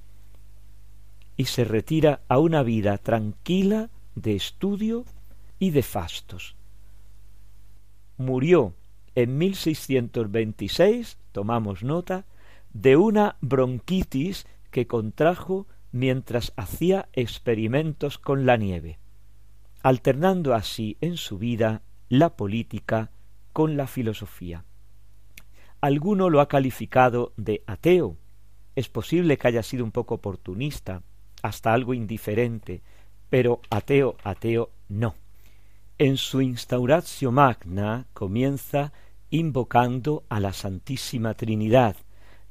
y 1.37 1.45
se 1.45 1.65
retira 1.65 2.21
a 2.27 2.39
una 2.39 2.63
vida 2.63 2.97
tranquila 2.97 3.89
de 4.15 4.35
estudio 4.35 5.05
y 5.59 5.69
de 5.71 5.83
fastos. 5.83 6.55
Murió 8.17 8.73
en 9.15 9.37
1626, 9.37 11.17
tomamos 11.31 11.83
nota, 11.83 12.25
de 12.73 12.97
una 12.97 13.35
bronquitis 13.41 14.47
que 14.73 14.87
contrajo 14.87 15.67
mientras 15.91 16.51
hacía 16.57 17.07
experimentos 17.13 18.17
con 18.17 18.47
la 18.47 18.57
nieve, 18.57 18.97
alternando 19.83 20.55
así 20.55 20.97
en 20.99 21.15
su 21.15 21.37
vida 21.37 21.83
la 22.09 22.35
política 22.35 23.11
con 23.53 23.77
la 23.77 23.85
filosofía. 23.85 24.65
Alguno 25.79 26.31
lo 26.31 26.41
ha 26.41 26.47
calificado 26.47 27.33
de 27.37 27.63
ateo. 27.67 28.17
Es 28.75 28.89
posible 28.89 29.37
que 29.37 29.47
haya 29.47 29.61
sido 29.61 29.85
un 29.85 29.91
poco 29.91 30.15
oportunista, 30.15 31.03
hasta 31.43 31.71
algo 31.71 31.93
indiferente, 31.93 32.81
pero 33.29 33.61
ateo, 33.69 34.17
ateo 34.23 34.71
no. 34.89 35.13
En 35.99 36.17
su 36.17 36.41
Instauratio 36.41 37.31
Magna 37.31 38.07
comienza 38.13 38.91
invocando 39.29 40.23
a 40.29 40.39
la 40.39 40.51
Santísima 40.51 41.35
Trinidad, 41.35 41.95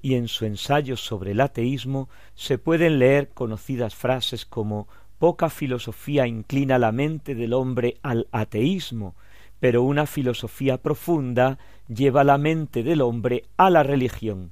y 0.03 0.15
en 0.17 0.29
su 0.29 0.45
ensayo 0.45 0.97
sobre 0.97 1.31
el 1.31 1.41
ateísmo 1.41 2.09
se 2.35 2.59
pueden 2.59 2.99
leer 2.99 3.31
conocidas 3.31 3.95
frases 3.95 4.45
como 4.45 4.89
poca 5.19 5.49
filosofía 5.49 6.27
inclina 6.27 6.81
la 6.81 6.91
mente 6.91 7.37
del 7.37 7.53
hombre 7.53 7.99
al 8.03 8.27
ateísmo, 8.33 9.15
pero 9.61 9.85
una 9.85 10.07
filosofía 10.07 10.79
profunda 10.79 11.59
lleva 11.87 12.25
la 12.25 12.37
mente 12.37 12.83
del 12.83 13.01
hombre 13.01 13.45
a 13.57 13.71
la 13.71 13.85
religión. 13.85 14.51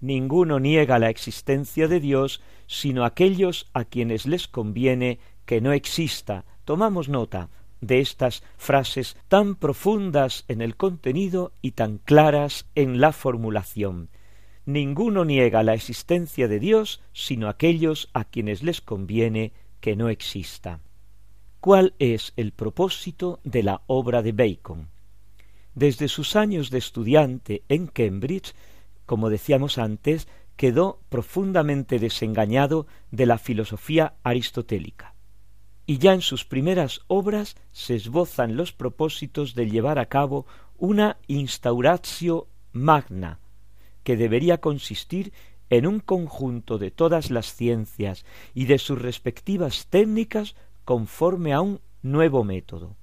Ninguno 0.00 0.58
niega 0.58 0.98
la 0.98 1.10
existencia 1.10 1.86
de 1.86 2.00
Dios, 2.00 2.42
sino 2.66 3.04
aquellos 3.04 3.68
a 3.72 3.84
quienes 3.84 4.26
les 4.26 4.48
conviene 4.48 5.20
que 5.46 5.60
no 5.60 5.72
exista. 5.72 6.44
Tomamos 6.64 7.08
nota 7.08 7.48
de 7.80 8.00
estas 8.00 8.42
frases 8.56 9.16
tan 9.28 9.54
profundas 9.54 10.44
en 10.48 10.62
el 10.62 10.76
contenido 10.76 11.52
y 11.62 11.72
tan 11.72 11.98
claras 11.98 12.66
en 12.74 13.00
la 13.00 13.12
formulación. 13.12 14.08
Ninguno 14.66 15.24
niega 15.24 15.62
la 15.62 15.74
existencia 15.74 16.48
de 16.48 16.60
Dios, 16.60 17.02
sino 17.12 17.48
aquellos 17.48 18.08
a 18.12 18.24
quienes 18.24 18.62
les 18.62 18.80
conviene 18.80 19.52
que 19.80 19.96
no 19.96 20.08
exista. 20.08 20.80
¿Cuál 21.60 21.94
es 21.98 22.32
el 22.36 22.52
propósito 22.52 23.40
de 23.44 23.62
la 23.62 23.82
obra 23.86 24.22
de 24.22 24.32
Bacon? 24.32 24.88
Desde 25.74 26.08
sus 26.08 26.36
años 26.36 26.70
de 26.70 26.78
estudiante 26.78 27.62
en 27.68 27.86
Cambridge, 27.86 28.54
como 29.06 29.30
decíamos 29.30 29.78
antes, 29.78 30.28
quedó 30.56 31.00
profundamente 31.08 31.98
desengañado 31.98 32.86
de 33.10 33.26
la 33.26 33.38
filosofía 33.38 34.14
aristotélica 34.22 35.14
y 35.90 35.98
ya 35.98 36.14
en 36.14 36.20
sus 36.20 36.44
primeras 36.44 37.00
obras 37.08 37.56
se 37.72 37.96
esbozan 37.96 38.56
los 38.56 38.72
propósitos 38.72 39.56
de 39.56 39.68
llevar 39.68 39.98
a 39.98 40.06
cabo 40.06 40.46
una 40.78 41.16
instauratio 41.26 42.46
magna, 42.70 43.40
que 44.10 44.16
debería 44.16 44.58
consistir 44.58 45.32
en 45.68 45.86
un 45.86 46.00
conjunto 46.00 46.78
de 46.78 46.90
todas 46.90 47.30
las 47.30 47.54
ciencias 47.54 48.24
y 48.54 48.64
de 48.64 48.78
sus 48.78 49.00
respectivas 49.00 49.86
técnicas 49.88 50.56
conforme 50.84 51.52
a 51.52 51.60
un 51.60 51.80
nuevo 52.02 52.42
método. 52.42 52.96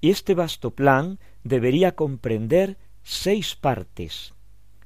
Y 0.00 0.10
este 0.10 0.36
vasto 0.36 0.70
plan 0.70 1.18
debería 1.42 1.96
comprender 1.96 2.78
seis 3.02 3.56
partes. 3.56 4.34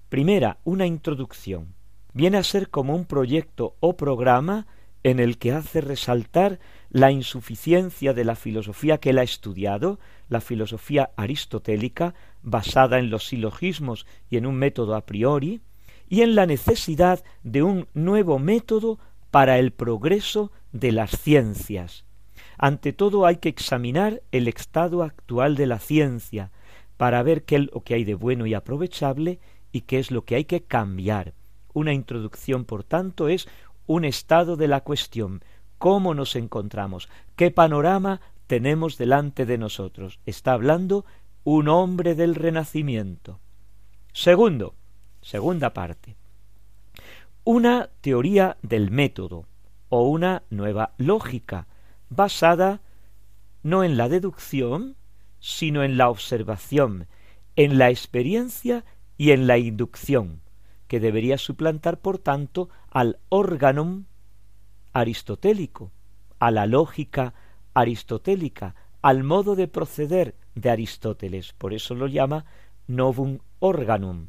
Primera, 0.09 0.57
una 0.65 0.87
introducción. 0.87 1.75
Viene 2.15 2.39
a 2.39 2.43
ser 2.43 2.71
como 2.71 2.97
un 2.97 3.05
proyecto 3.05 3.77
o 3.81 3.99
programa 3.99 4.67
en 5.03 5.21
el 5.21 5.37
que 5.37 5.53
hace 5.53 5.83
resaltar 5.83 6.61
la 6.89 7.11
insuficiencia 7.11 8.15
de 8.15 8.25
la 8.25 8.37
filosofía 8.37 8.97
que 8.97 9.11
él 9.11 9.19
ha 9.19 9.23
estudiado, 9.23 10.01
la 10.31 10.41
filosofía 10.41 11.11
aristotélica, 11.17 12.15
basada 12.43 12.99
en 12.99 13.11
los 13.11 13.27
silogismos 13.29 14.07
y 14.29 14.37
en 14.37 14.47
un 14.47 14.57
método 14.57 14.95
a 14.95 15.07
priori, 15.07 15.61
y 16.09 16.23
en 16.23 16.35
la 16.35 16.47
necesidad 16.47 17.25
de 17.43 17.63
un 17.63 17.87
nuevo 17.95 18.39
método 18.39 18.99
para 19.31 19.59
el 19.59 19.71
progreso 19.73 20.51
de 20.73 20.93
las 20.93 21.11
ciencias. 21.11 22.05
Ante 22.59 22.93
todo 22.93 23.27
hay 23.27 23.37
que 23.37 23.49
examinar 23.49 24.23
el 24.33 24.49
estado 24.49 25.03
actual 25.03 25.57
de 25.57 25.67
la 25.67 25.79
ciencia 25.79 26.51
para 26.97 27.23
ver 27.23 27.45
qué 27.45 27.57
es 27.57 27.73
lo 27.73 27.83
que 27.83 27.95
hay 27.95 28.05
de 28.05 28.15
bueno 28.15 28.45
y 28.45 28.55
aprovechable 28.55 29.39
y 29.73 29.83
qué 29.83 29.99
es 29.99 30.11
lo 30.11 30.25
que 30.25 30.35
hay 30.35 30.45
que 30.45 30.63
cambiar. 30.63 31.33
Una 31.73 31.95
introducción, 31.95 32.65
por 32.65 32.85
tanto, 32.85 33.29
es 33.29 33.49
un 33.87 34.05
estado 34.05 34.57
de 34.57 34.69
la 34.69 34.83
cuestión, 34.83 35.43
cómo 35.79 36.13
nos 36.13 36.37
encontramos, 36.37 37.09
qué 37.37 37.51
panorama 37.51 38.21
tenemos 38.47 38.99
delante 38.99 39.47
de 39.47 39.57
nosotros. 39.57 40.19
Está 40.27 40.53
hablando 40.53 41.07
un 41.45 41.69
hombre 41.69 42.15
del 42.15 42.35
Renacimiento. 42.35 43.41
Segundo, 44.13 44.75
segunda 45.23 45.73
parte, 45.73 46.17
una 47.45 47.89
teoría 48.01 48.59
del 48.63 48.91
método 48.91 49.47
o 49.89 50.09
una 50.09 50.43
nueva 50.51 50.93
lógica 50.99 51.67
basada 52.11 52.81
no 53.63 53.85
en 53.85 53.97
la 53.97 54.09
deducción, 54.09 54.97
sino 55.39 55.83
en 55.83 55.97
la 55.97 56.11
observación, 56.11 57.07
en 57.57 57.79
la 57.79 57.91
experiencia 57.91 58.85
y 59.17 59.31
en 59.31 59.47
la 59.47 59.59
inducción, 59.59 60.43
que 60.89 61.01
debería 61.01 61.39
suplantar, 61.39 62.01
por 62.01 62.19
tanto, 62.19 62.69
al 62.91 63.19
órgano 63.29 64.05
aristotélico, 64.93 65.93
a 66.39 66.51
la 66.51 66.67
lógica 66.67 67.35
aristotélica, 67.75 68.75
al 69.03 69.25
modo 69.25 69.57
de 69.57 69.69
proceder 69.69 70.35
de 70.55 70.71
Aristóteles. 70.71 71.53
Por 71.53 71.75
eso 71.75 71.95
lo 71.95 72.07
llama 72.07 72.45
novum 72.87 73.39
organum. 73.59 74.29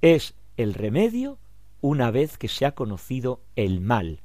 Es 0.00 0.34
el 0.56 0.74
remedio 0.74 1.38
una 1.80 2.10
vez 2.10 2.36
que 2.38 2.48
se 2.48 2.66
ha 2.66 2.72
conocido 2.72 3.40
el 3.56 3.80
mal. 3.80 4.20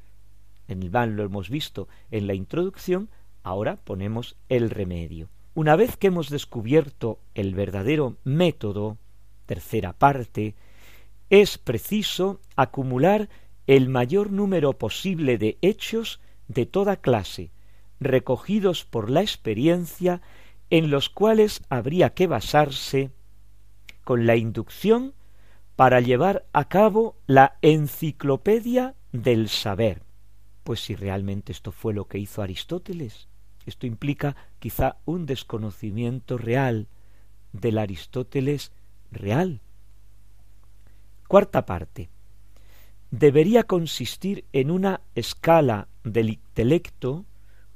En 0.68 0.84
el 0.84 0.92
mal 0.92 1.16
lo 1.16 1.24
hemos 1.24 1.50
visto 1.50 1.88
en 2.12 2.28
la 2.28 2.34
introducción, 2.34 3.10
ahora 3.44 3.78
ponemos 3.78 4.36
el 4.50 4.70
remedio. 4.70 5.30
Una 5.54 5.76
vez 5.76 5.96
que 5.96 6.08
hemos 6.08 6.30
descubierto 6.30 7.20
el 7.34 7.56
verdadero 7.56 8.18
método, 8.24 8.98
tercera 9.46 9.94
parte, 9.94 10.56
es 11.30 11.58
preciso 11.58 12.42
acumular 12.56 13.30
el 13.68 13.90
mayor 13.90 14.32
número 14.32 14.74
posible 14.74 15.38
de 15.38 15.58
hechos 15.62 16.20
de 16.48 16.66
toda 16.66 16.98
clase, 16.98 17.52
recogidos 18.00 18.86
por 18.86 19.10
la 19.10 19.22
experiencia, 19.22 20.22
en 20.70 20.90
los 20.90 21.10
cuales 21.10 21.62
habría 21.70 22.14
que 22.14 22.28
basarse 22.28 23.12
con 24.04 24.26
la 24.26 24.36
inducción 24.36 25.14
para 25.76 26.00
llevar 26.00 26.46
a 26.54 26.68
cabo 26.68 27.18
la 27.28 27.58
enciclopedia 27.62 28.96
del 29.12 29.50
saber. 29.50 30.04
Pues 30.64 30.80
si 30.80 30.96
realmente 30.96 31.52
esto 31.52 31.72
fue 31.72 31.94
lo 31.94 32.06
que 32.06 32.18
hizo 32.18 32.42
Aristóteles, 32.42 33.28
esto 33.66 33.86
implica 33.88 34.36
quizá 34.60 34.98
un 35.06 35.26
desconocimiento 35.26 36.38
real 36.38 36.88
del 37.52 37.78
Aristóteles 37.78 38.72
real, 39.12 39.62
Cuarta 41.28 41.66
parte. 41.66 42.10
Debería 43.10 43.64
consistir 43.64 44.46
en 44.54 44.70
una 44.70 45.02
escala 45.16 45.88
del 46.04 46.30
intelecto 46.30 47.26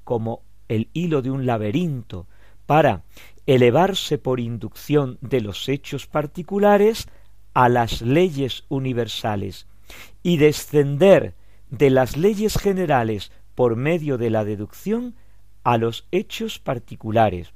como 0.04 0.44
el 0.68 0.90
hilo 0.94 1.22
de 1.22 1.32
un 1.32 1.46
laberinto 1.46 2.28
para 2.70 3.02
elevarse 3.48 4.20
por 4.20 4.40
inducción 4.40 5.18
de 5.22 5.42
los 5.42 5.68
hechos 5.70 6.06
particulares 6.06 7.08
a 7.56 7.68
las 7.68 8.04
leyes 8.04 8.66
universales 8.70 9.66
y 10.22 10.38
descender 10.38 11.34
de 11.72 11.90
las 11.90 12.16
leyes 12.16 12.60
generales 12.60 13.32
por 13.56 13.76
medio 13.76 14.20
de 14.20 14.30
la 14.30 14.46
deducción 14.46 15.16
a 15.64 15.80
los 15.80 16.08
hechos 16.12 16.60
particulares, 16.60 17.54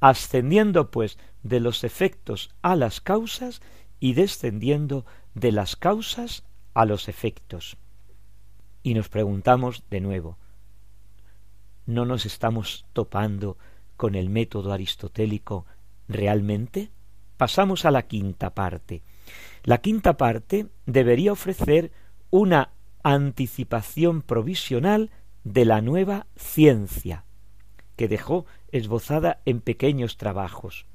ascendiendo 0.00 0.90
pues 0.90 1.20
de 1.44 1.60
los 1.60 1.84
efectos 1.84 2.50
a 2.60 2.74
las 2.74 3.00
causas 3.00 3.60
y 4.00 4.14
descendiendo 4.14 5.06
de 5.34 5.52
las 5.52 5.76
causas 5.76 6.42
a 6.74 6.84
los 6.84 7.08
efectos. 7.08 7.76
Y 8.82 8.94
nos 8.94 9.08
preguntamos 9.08 9.84
de 9.88 10.00
nuevo, 10.00 10.36
¿no 11.86 12.04
nos 12.04 12.26
estamos 12.26 12.86
topando 12.92 13.56
con 13.98 14.14
el 14.14 14.30
método 14.30 14.72
aristotélico 14.72 15.66
realmente? 16.08 16.90
Pasamos 17.36 17.84
a 17.84 17.90
la 17.90 18.06
quinta 18.06 18.54
parte. 18.54 19.02
La 19.64 19.78
quinta 19.78 20.16
parte 20.16 20.68
debería 20.86 21.32
ofrecer 21.32 21.92
una 22.30 22.70
anticipación 23.02 24.22
provisional 24.22 25.10
de 25.44 25.64
la 25.64 25.82
nueva 25.82 26.26
ciencia, 26.36 27.24
que 27.96 28.08
dejó 28.08 28.46
esbozada 28.70 29.40
en 29.44 29.60
pequeños 29.60 30.16
trabajos. 30.16 30.86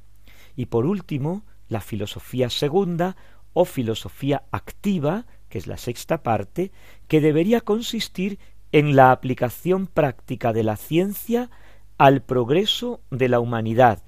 Y 0.56 0.68
por 0.68 0.86
último, 0.86 1.44
la 1.68 1.82
filosofía 1.82 2.50
segunda 2.50 3.18
o 3.52 3.66
filosofía 3.66 4.44
activa, 4.52 5.26
que 5.50 5.58
es 5.58 5.68
la 5.68 5.78
sexta 5.78 6.24
parte, 6.24 6.72
que 7.08 7.20
debería 7.20 7.62
consistir 7.62 8.40
en 8.72 8.96
la 8.96 9.12
aplicación 9.12 9.88
práctica 9.88 10.54
de 10.54 10.64
la 10.64 10.78
ciencia 10.78 11.52
al 11.98 12.22
progreso 12.22 13.02
de 13.12 13.30
la 13.30 13.40
humanidad, 13.40 14.04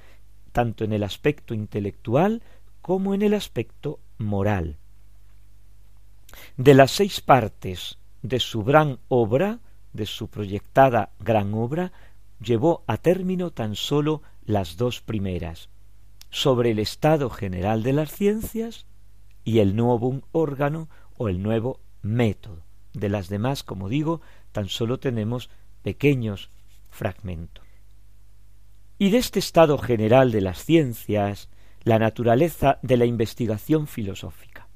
tanto 0.52 0.84
en 0.84 0.94
el 0.94 1.04
aspecto 1.04 1.54
intelectual 1.54 2.42
como 2.82 3.14
en 3.14 3.22
el 3.22 3.34
aspecto 3.34 4.00
moral. 4.18 4.78
De 6.58 6.74
las 6.74 6.92
seis 6.92 7.22
partes 7.22 7.98
de 8.22 8.40
su 8.40 8.64
gran 8.64 9.00
obra, 9.08 9.60
de 9.94 10.06
su 10.06 10.28
proyectada 10.28 11.12
gran 11.20 11.54
obra, 11.54 11.92
llevó 12.40 12.84
a 12.88 12.98
término 12.98 13.52
tan 13.52 13.76
sólo 13.76 14.22
las 14.46 14.78
dos 14.78 15.02
primeras, 15.02 15.70
sobre 16.30 16.72
el 16.72 16.80
estado 16.80 17.30
general 17.30 17.84
de 17.84 17.94
las 17.94 18.12
ciencias 18.12 18.86
y 19.44 19.60
el 19.60 19.76
nuevo 19.76 20.22
órgano 20.32 20.90
o 21.18 21.30
el 21.30 21.42
nuevo 21.42 21.80
método. 22.02 22.64
De 22.94 23.10
las 23.10 23.30
demás, 23.30 23.64
como 23.64 23.90
digo, 23.90 24.22
tan 24.52 24.70
sólo 24.70 25.00
tenemos 25.00 25.50
pequeños 25.84 26.50
fragmentos. 26.90 27.65
Y 28.98 29.10
de 29.10 29.18
este 29.18 29.40
estado 29.40 29.78
general 29.78 30.32
de 30.32 30.42
las 30.42 30.64
ciencias, 30.64 31.50
la 31.84 32.00
naturaleza 32.00 32.80
de 32.82 32.98
la 32.98 33.06
investigación 33.06 33.88
filosófica. 33.88 34.68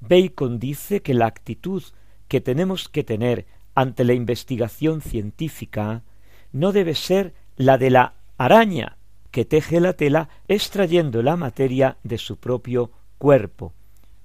Bacon 0.00 0.58
dice 0.58 1.02
que 1.02 1.14
la 1.14 1.26
actitud 1.26 1.82
que 2.26 2.40
tenemos 2.40 2.88
que 2.88 3.04
tener 3.04 3.46
ante 3.74 4.04
la 4.04 4.14
investigación 4.14 5.00
científica 5.00 6.02
no 6.50 6.72
debe 6.72 6.94
ser 6.94 7.34
la 7.56 7.78
de 7.78 7.90
la 7.90 8.14
araña 8.38 8.98
que 9.30 9.44
teje 9.44 9.80
la 9.80 9.94
tela 9.94 10.28
extrayendo 10.48 11.22
la 11.22 11.36
materia 11.36 11.96
de 12.02 12.18
su 12.18 12.36
propio 12.36 12.90
cuerpo. 13.18 13.72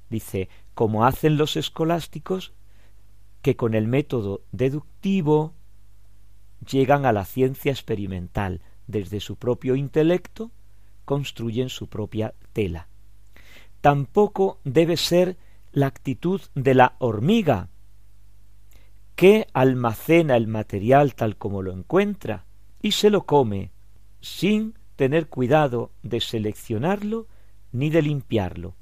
Dice, 0.10 0.50
como 0.74 1.06
hacen 1.06 1.38
los 1.38 1.56
escolásticos, 1.56 2.54
que 3.42 3.56
con 3.56 3.76
el 3.76 3.88
método 3.88 4.42
deductivo 4.52 5.54
llegan 6.70 7.06
a 7.06 7.14
la 7.14 7.24
ciencia 7.24 7.72
experimental, 7.72 8.62
desde 8.88 9.20
su 9.20 9.36
propio 9.36 9.76
intelecto, 9.76 10.52
construyen 11.06 11.70
su 11.70 11.88
propia 11.88 12.34
tela. 12.54 12.88
Tampoco 13.82 14.60
debe 14.64 14.98
ser 14.98 15.38
la 15.72 15.88
actitud 15.88 16.42
de 16.56 16.74
la 16.74 16.96
hormiga, 17.00 17.70
que 19.16 19.48
almacena 19.54 20.36
el 20.36 20.48
material 20.48 21.16
tal 21.16 21.38
como 21.38 21.62
lo 21.62 21.72
encuentra 21.72 22.46
y 22.82 22.92
se 22.92 23.10
lo 23.10 23.26
come 23.26 23.72
sin 24.22 24.76
tener 24.96 25.28
cuidado 25.28 25.92
de 26.04 26.22
seleccionarlo 26.22 27.28
ni 27.72 27.90
de 27.90 28.02
limpiarlo, 28.02 28.76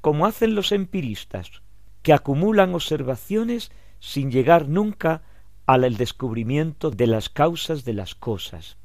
como 0.00 0.26
hacen 0.26 0.54
los 0.54 0.72
empiristas, 0.72 1.62
que 2.02 2.12
acumulan 2.12 2.74
observaciones 2.74 3.72
sin 3.98 4.30
llegar 4.30 4.68
nunca 4.68 5.22
al 5.66 5.96
descubrimiento 5.96 6.90
de 6.90 7.08
las 7.08 7.28
causas 7.28 7.84
de 7.84 7.92
las 7.92 8.14
cosas. 8.14 8.76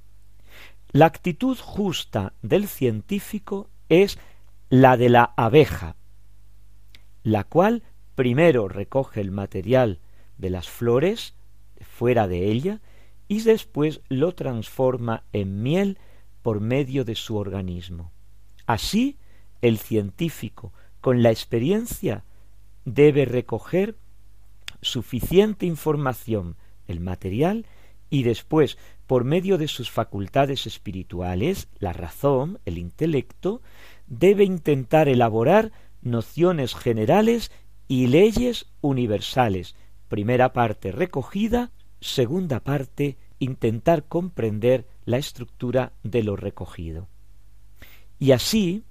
La 0.94 1.06
actitud 1.06 1.58
justa 1.58 2.34
del 2.42 2.68
científico 2.68 3.70
es 3.88 4.20
la 4.70 4.98
de 4.98 5.08
la 5.08 5.34
abeja, 5.38 5.96
la 7.24 7.46
cual 7.46 7.84
primero 8.16 8.68
recoge 8.68 9.22
el 9.22 9.32
material 9.32 10.00
de 10.38 10.50
las 10.50 10.70
flores 10.70 11.34
fuera 11.80 12.28
de 12.28 12.52
ella 12.52 12.82
y 13.30 13.42
después 13.42 14.02
lo 14.10 14.36
transforma 14.36 15.24
en 15.32 15.64
miel 15.64 15.98
por 16.42 16.60
medio 16.60 17.06
de 17.06 17.16
su 17.16 17.38
organismo. 17.38 18.12
Así, 18.66 19.18
el 19.62 19.78
científico, 19.78 20.74
con 21.00 21.24
la 21.24 21.32
experiencia, 21.32 22.26
debe 22.84 23.24
recoger 23.24 23.96
suficiente 24.82 25.66
información, 25.66 26.58
el 26.88 27.00
material, 27.00 27.66
y 28.10 28.24
después, 28.24 28.78
por 29.12 29.26
medio 29.26 29.58
de 29.58 29.68
sus 29.68 29.92
facultades 29.92 30.66
espirituales, 30.66 31.68
la 31.80 31.92
razón, 31.92 32.62
el 32.64 32.78
intelecto, 32.78 33.62
debe 34.08 34.46
intentar 34.46 35.10
elaborar 35.10 35.74
nociones 36.02 36.76
generales 36.76 37.52
y 37.90 38.08
leyes 38.08 38.68
universales. 38.80 39.76
Primera 40.08 40.54
parte 40.54 40.94
recogida, 40.94 41.74
segunda 42.00 42.62
parte 42.62 43.18
intentar 43.38 44.06
comprender 44.06 44.88
la 45.04 45.18
estructura 45.18 45.92
de 46.04 46.24
lo 46.24 46.38
recogido. 46.38 47.10
Y 48.18 48.32
así, 48.32 48.86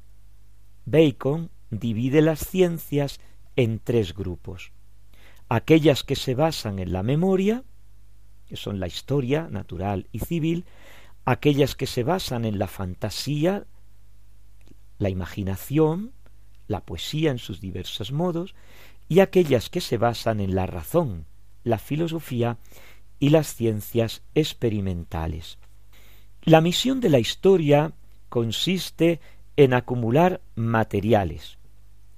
Bacon 0.85 1.49
divide 1.71 2.21
las 2.21 2.41
ciencias 2.41 3.21
en 3.57 3.79
tres 3.79 4.13
grupos. 4.13 4.73
Aquellas 5.49 6.05
que 6.05 6.15
se 6.15 6.35
basan 6.35 6.79
en 6.79 6.93
la 6.93 7.03
memoria, 7.03 7.65
que 8.51 8.57
son 8.57 8.81
la 8.81 8.89
historia 8.89 9.47
natural 9.49 10.09
y 10.11 10.19
civil, 10.19 10.65
aquellas 11.25 11.77
que 11.77 11.87
se 11.87 12.03
basan 12.03 12.45
en 12.45 12.59
la 12.59 12.67
fantasía, 12.67 13.65
la 14.99 15.09
imaginación, 15.09 16.11
la 16.67 16.85
poesía 16.85 17.31
en 17.31 17.39
sus 17.39 17.61
diversos 17.61 18.11
modos, 18.11 18.57
y 19.09 19.21
aquellas 19.21 19.71
que 19.71 19.81
se 19.81 19.99
basan 19.99 20.41
en 20.41 20.57
la 20.57 20.67
razón, 20.67 21.27
la 21.63 21.79
filosofía 21.79 22.59
y 23.21 23.29
las 23.29 23.55
ciencias 23.55 24.23
experimentales. 24.35 25.59
La 26.43 26.61
misión 26.61 26.99
de 26.99 27.11
la 27.11 27.21
historia 27.21 27.93
consiste 28.29 29.21
en 29.57 29.75
acumular 29.75 30.41
materiales. 30.57 31.59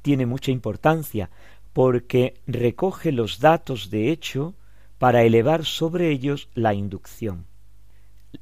Tiene 0.00 0.24
mucha 0.24 0.50
importancia 0.50 1.28
porque 1.74 2.40
recoge 2.46 3.12
los 3.12 3.38
datos 3.38 3.90
de 3.90 4.10
hecho 4.10 4.54
para 5.02 5.24
elevar 5.24 5.64
sobre 5.64 6.10
ellos 6.12 6.48
la 6.54 6.74
inducción. 6.74 7.46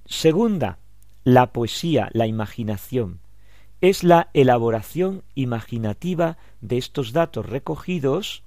Segunda, 0.04 0.78
la 1.24 1.54
poesía, 1.54 2.10
la 2.12 2.26
imaginación, 2.26 3.20
es 3.80 4.04
la 4.04 4.28
elaboración 4.34 5.22
imaginativa 5.34 6.36
de 6.60 6.76
estos 6.76 7.14
datos 7.14 7.46
recogidos 7.46 8.42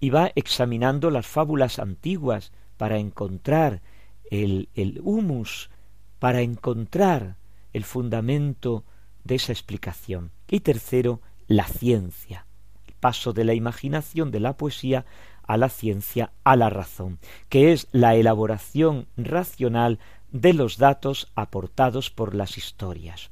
y 0.00 0.10
va 0.10 0.32
examinando 0.34 1.10
las 1.10 1.28
fábulas 1.28 1.78
antiguas 1.78 2.50
para 2.76 2.98
encontrar 2.98 3.80
el, 4.28 4.68
el 4.74 5.00
humus, 5.04 5.70
para 6.18 6.40
encontrar 6.40 7.36
el 7.72 7.84
fundamento 7.84 8.82
de 9.22 9.36
esa 9.36 9.52
explicación. 9.52 10.32
Y 10.48 10.58
tercero, 10.58 11.20
la 11.46 11.68
ciencia, 11.68 12.46
el 12.88 12.94
paso 12.94 13.32
de 13.32 13.44
la 13.44 13.54
imaginación, 13.54 14.32
de 14.32 14.40
la 14.40 14.56
poesía, 14.56 15.06
a 15.46 15.56
la 15.56 15.68
ciencia, 15.68 16.32
a 16.44 16.56
la 16.56 16.70
razón, 16.70 17.18
que 17.48 17.72
es 17.72 17.88
la 17.92 18.14
elaboración 18.14 19.06
racional 19.16 19.98
de 20.32 20.52
los 20.52 20.78
datos 20.78 21.30
aportados 21.34 22.10
por 22.10 22.34
las 22.34 22.58
historias. 22.58 23.30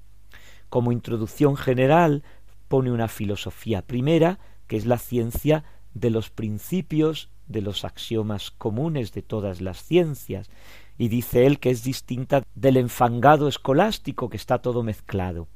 Como 0.69 0.93
introducción 0.93 1.57
general 1.57 2.23
pone 2.69 2.91
una 2.91 3.09
filosofía 3.09 3.83
primera, 3.83 4.39
que 4.67 4.77
es 4.77 4.87
la 4.87 4.99
ciencia 4.99 5.65
de 5.95 6.11
los 6.11 6.31
principios, 6.31 7.29
de 7.47 7.61
los 7.61 7.85
axiomas 7.85 8.51
comunes 8.51 9.13
de 9.13 9.23
todas 9.23 9.61
las 9.61 9.83
ciencias, 9.83 10.49
y 10.97 11.09
dice 11.09 11.47
él 11.47 11.59
que 11.59 11.71
es 11.71 11.83
distinta 11.83 12.43
del 12.55 12.77
enfangado 12.77 13.49
escolástico 13.49 14.31
que 14.31 14.37
está 14.37 14.63
todo 14.63 14.83
mezclado. 14.83 15.49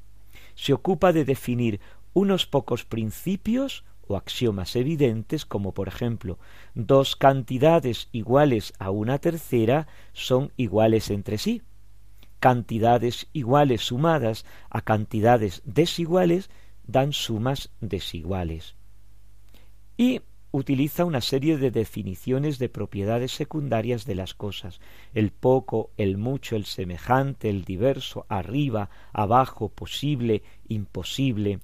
Se 0.55 0.73
ocupa 0.73 1.13
de 1.13 1.25
definir 1.25 1.81
unos 2.13 2.47
pocos 2.47 2.85
principios 2.85 3.85
o 4.09 4.17
axiomas 4.17 4.77
evidentes, 4.77 5.45
como 5.45 5.73
por 5.73 5.89
ejemplo 5.89 6.39
dos 6.75 7.17
cantidades 7.17 8.09
iguales 8.13 8.73
a 8.79 8.91
una 8.91 9.19
tercera 9.19 9.87
son 10.13 10.53
iguales 10.57 11.11
entre 11.11 11.39
sí. 11.39 11.63
Cantidades 12.41 13.29
iguales 13.33 13.83
sumadas 13.83 14.45
a 14.71 14.83
cantidades 14.83 15.63
desiguales 15.65 16.51
dan 16.87 17.13
sumas 17.13 17.71
desiguales. 17.81 18.77
Y 19.97 20.21
utiliza 20.57 21.05
una 21.05 21.21
serie 21.21 21.59
de 21.59 21.71
definiciones 21.71 22.59
de 22.59 22.69
propiedades 22.69 23.33
secundarias 23.33 24.07
de 24.07 24.15
las 24.15 24.35
cosas, 24.35 24.81
el 25.13 25.31
poco, 25.31 25.91
el 25.97 26.17
mucho, 26.17 26.57
el 26.57 26.65
semejante, 26.65 27.51
el 27.51 27.65
diverso, 27.65 28.27
arriba, 28.29 28.89
abajo, 29.13 29.69
posible, 29.69 30.43
imposible. 30.69 31.61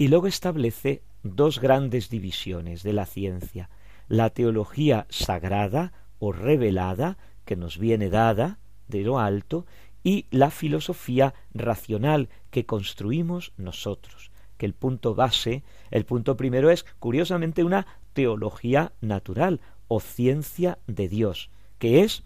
Y 0.00 0.08
luego 0.08 0.28
establece 0.28 1.02
dos 1.22 1.60
grandes 1.60 2.08
divisiones 2.08 2.82
de 2.82 2.94
la 2.94 3.04
ciencia, 3.04 3.68
la 4.08 4.30
teología 4.30 5.06
sagrada 5.10 5.92
o 6.18 6.32
revelada, 6.32 7.18
que 7.44 7.54
nos 7.54 7.76
viene 7.76 8.08
dada 8.08 8.60
de 8.88 9.02
lo 9.02 9.18
alto, 9.18 9.66
y 10.02 10.24
la 10.30 10.50
filosofía 10.50 11.34
racional 11.52 12.30
que 12.50 12.64
construimos 12.64 13.52
nosotros, 13.58 14.30
que 14.56 14.64
el 14.64 14.72
punto 14.72 15.14
base, 15.14 15.64
el 15.90 16.06
punto 16.06 16.34
primero 16.34 16.70
es, 16.70 16.86
curiosamente, 16.98 17.62
una 17.62 17.86
teología 18.14 18.94
natural 19.02 19.60
o 19.86 20.00
ciencia 20.00 20.78
de 20.86 21.08
Dios, 21.08 21.50
que 21.78 22.00
es 22.00 22.24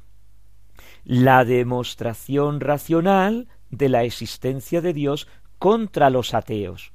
la 1.02 1.44
demostración 1.44 2.60
racional 2.60 3.48
de 3.70 3.88
la 3.88 4.04
existencia 4.04 4.80
de 4.80 4.92
Dios 4.92 5.26
contra 5.58 6.08
los 6.08 6.34
ateos. 6.34 6.93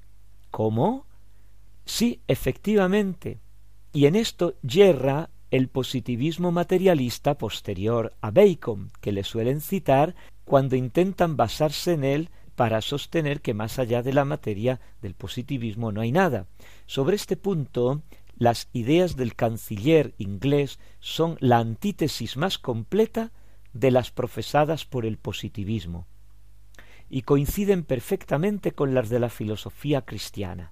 ¿Cómo? 0.52 1.06
Sí, 1.86 2.22
efectivamente. 2.28 3.40
Y 3.94 4.06
en 4.06 4.16
esto 4.16 4.56
yerra 4.62 5.30
el 5.52 5.68
positivismo 5.68 6.52
materialista 6.52 7.38
posterior 7.38 8.14
a 8.22 8.32
Bacon, 8.32 8.92
que 9.02 9.12
le 9.12 9.24
suelen 9.24 9.62
citar 9.62 10.16
cuando 10.46 10.76
intentan 10.76 11.38
basarse 11.38 11.94
en 11.94 12.04
él 12.04 12.30
para 12.56 12.82
sostener 12.82 13.42
que 13.42 13.54
más 13.54 13.80
allá 13.80 14.04
de 14.04 14.14
la 14.14 14.26
materia 14.26 14.80
del 15.02 15.16
positivismo 15.16 15.92
no 15.92 16.02
hay 16.02 16.12
nada. 16.12 16.48
Sobre 16.86 17.16
este 17.16 17.38
punto, 17.38 18.04
las 18.38 18.70
ideas 18.74 19.16
del 19.16 19.36
canciller 19.36 20.14
inglés 20.18 20.80
son 21.00 21.38
la 21.40 21.58
antítesis 21.58 22.38
más 22.38 22.58
completa 22.58 23.32
de 23.74 23.92
las 23.92 24.12
profesadas 24.12 24.86
por 24.86 25.06
el 25.06 25.18
positivismo 25.18 26.06
y 27.10 27.24
coinciden 27.24 27.84
perfectamente 27.84 28.72
con 28.72 28.94
las 28.94 29.10
de 29.10 29.20
la 29.20 29.30
filosofía 29.30 30.02
cristiana. 30.02 30.72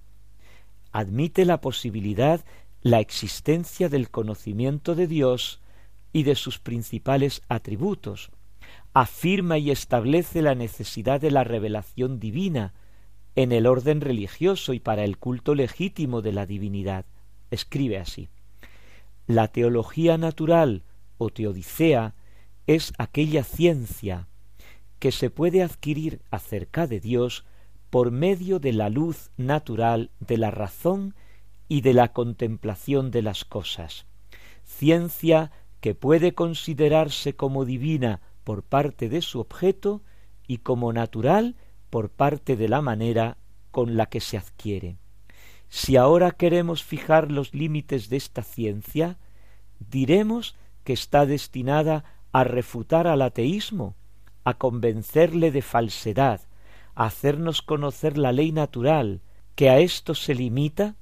Admite 0.92 1.44
la 1.44 1.60
posibilidad, 1.60 2.44
la 2.82 3.00
existencia 3.00 3.88
del 3.88 4.10
conocimiento 4.10 4.94
de 4.94 5.06
Dios 5.06 5.60
y 6.12 6.22
de 6.22 6.34
sus 6.34 6.58
principales 6.58 7.42
atributos, 7.48 8.30
afirma 8.94 9.58
y 9.58 9.70
establece 9.70 10.42
la 10.42 10.54
necesidad 10.54 11.20
de 11.20 11.30
la 11.30 11.44
revelación 11.44 12.18
divina 12.18 12.72
en 13.34 13.52
el 13.52 13.66
orden 13.66 14.00
religioso 14.00 14.72
y 14.72 14.80
para 14.80 15.04
el 15.04 15.18
culto 15.18 15.54
legítimo 15.54 16.22
de 16.22 16.32
la 16.32 16.46
divinidad. 16.46 17.04
Escribe 17.50 17.98
así. 17.98 18.28
La 19.26 19.48
teología 19.48 20.18
natural 20.18 20.82
o 21.18 21.30
teodicea 21.30 22.14
es 22.66 22.92
aquella 22.98 23.44
ciencia 23.44 24.28
que 24.98 25.12
se 25.12 25.30
puede 25.30 25.62
adquirir 25.62 26.20
acerca 26.30 26.86
de 26.86 27.00
Dios 27.00 27.44
por 27.90 28.10
medio 28.10 28.58
de 28.58 28.72
la 28.72 28.90
luz 28.90 29.30
natural 29.36 30.10
de 30.20 30.36
la 30.36 30.50
razón 30.50 31.14
y 31.68 31.80
de 31.82 31.94
la 31.94 32.12
contemplación 32.12 33.10
de 33.10 33.22
las 33.22 33.44
cosas, 33.44 34.06
ciencia 34.64 35.50
que 35.80 35.94
puede 35.94 36.34
considerarse 36.34 37.34
como 37.34 37.64
divina 37.64 38.20
por 38.44 38.62
parte 38.62 39.08
de 39.08 39.22
su 39.22 39.40
objeto 39.40 40.02
y 40.46 40.58
como 40.58 40.92
natural 40.92 41.56
por 41.90 42.10
parte 42.10 42.56
de 42.56 42.68
la 42.68 42.80
manera 42.80 43.38
con 43.70 43.96
la 43.96 44.06
que 44.06 44.20
se 44.20 44.36
adquiere. 44.36 44.96
Si 45.68 45.96
ahora 45.96 46.30
queremos 46.30 46.82
fijar 46.82 47.30
los 47.30 47.54
límites 47.54 48.08
de 48.08 48.16
esta 48.16 48.42
ciencia, 48.42 49.18
diremos 49.78 50.56
que 50.84 50.94
está 50.94 51.26
destinada 51.26 52.04
a 52.32 52.44
refutar 52.44 53.06
al 53.06 53.22
ateísmo, 53.22 53.94
a 54.48 54.54
convencerle 54.54 55.50
de 55.50 55.60
falsedad, 55.60 56.40
a 56.94 57.04
hacernos 57.04 57.60
conocer 57.60 58.16
la 58.16 58.32
ley 58.32 58.50
natural, 58.50 59.20
que 59.54 59.68
a 59.68 59.78
esto 59.78 60.14
se 60.14 60.34
limita 60.34 60.96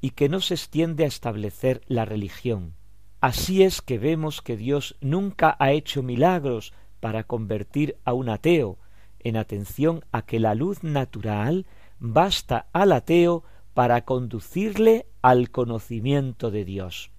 y 0.00 0.10
que 0.10 0.28
no 0.28 0.40
se 0.40 0.54
extiende 0.54 1.02
a 1.02 1.08
establecer 1.08 1.80
la 1.88 2.04
religión. 2.04 2.74
Así 3.20 3.64
es 3.64 3.82
que 3.82 3.98
vemos 3.98 4.42
que 4.42 4.56
Dios 4.56 4.96
nunca 5.00 5.56
ha 5.58 5.72
hecho 5.72 6.04
milagros 6.04 6.72
para 7.00 7.24
convertir 7.24 7.96
a 8.04 8.12
un 8.12 8.28
ateo, 8.28 8.78
en 9.18 9.36
atención 9.36 10.04
a 10.12 10.22
que 10.22 10.38
la 10.38 10.54
luz 10.54 10.84
natural 10.84 11.66
basta 11.98 12.68
al 12.72 12.92
ateo 12.92 13.42
para 13.72 14.04
conducirle 14.04 15.06
al 15.20 15.50
conocimiento 15.50 16.52
de 16.52 16.64
Dios. 16.64 17.10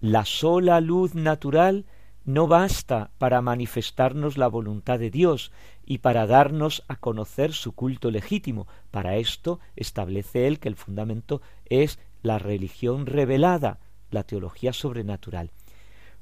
La 0.00 0.26
sola 0.26 0.80
luz 0.82 1.14
natural 1.14 1.86
no 2.32 2.46
basta 2.46 3.10
para 3.18 3.40
manifestarnos 3.42 4.38
la 4.38 4.48
voluntad 4.48 4.98
de 4.98 5.10
Dios 5.10 5.52
y 5.84 5.98
para 5.98 6.26
darnos 6.26 6.84
a 6.88 6.96
conocer 6.96 7.52
su 7.52 7.72
culto 7.72 8.10
legítimo. 8.10 8.66
Para 8.90 9.16
esto 9.16 9.60
establece 9.76 10.46
él 10.46 10.58
que 10.58 10.68
el 10.68 10.76
fundamento 10.76 11.42
es 11.66 11.98
la 12.22 12.38
religión 12.38 13.06
revelada, 13.06 13.78
la 14.10 14.22
teología 14.22 14.72
sobrenatural. 14.72 15.50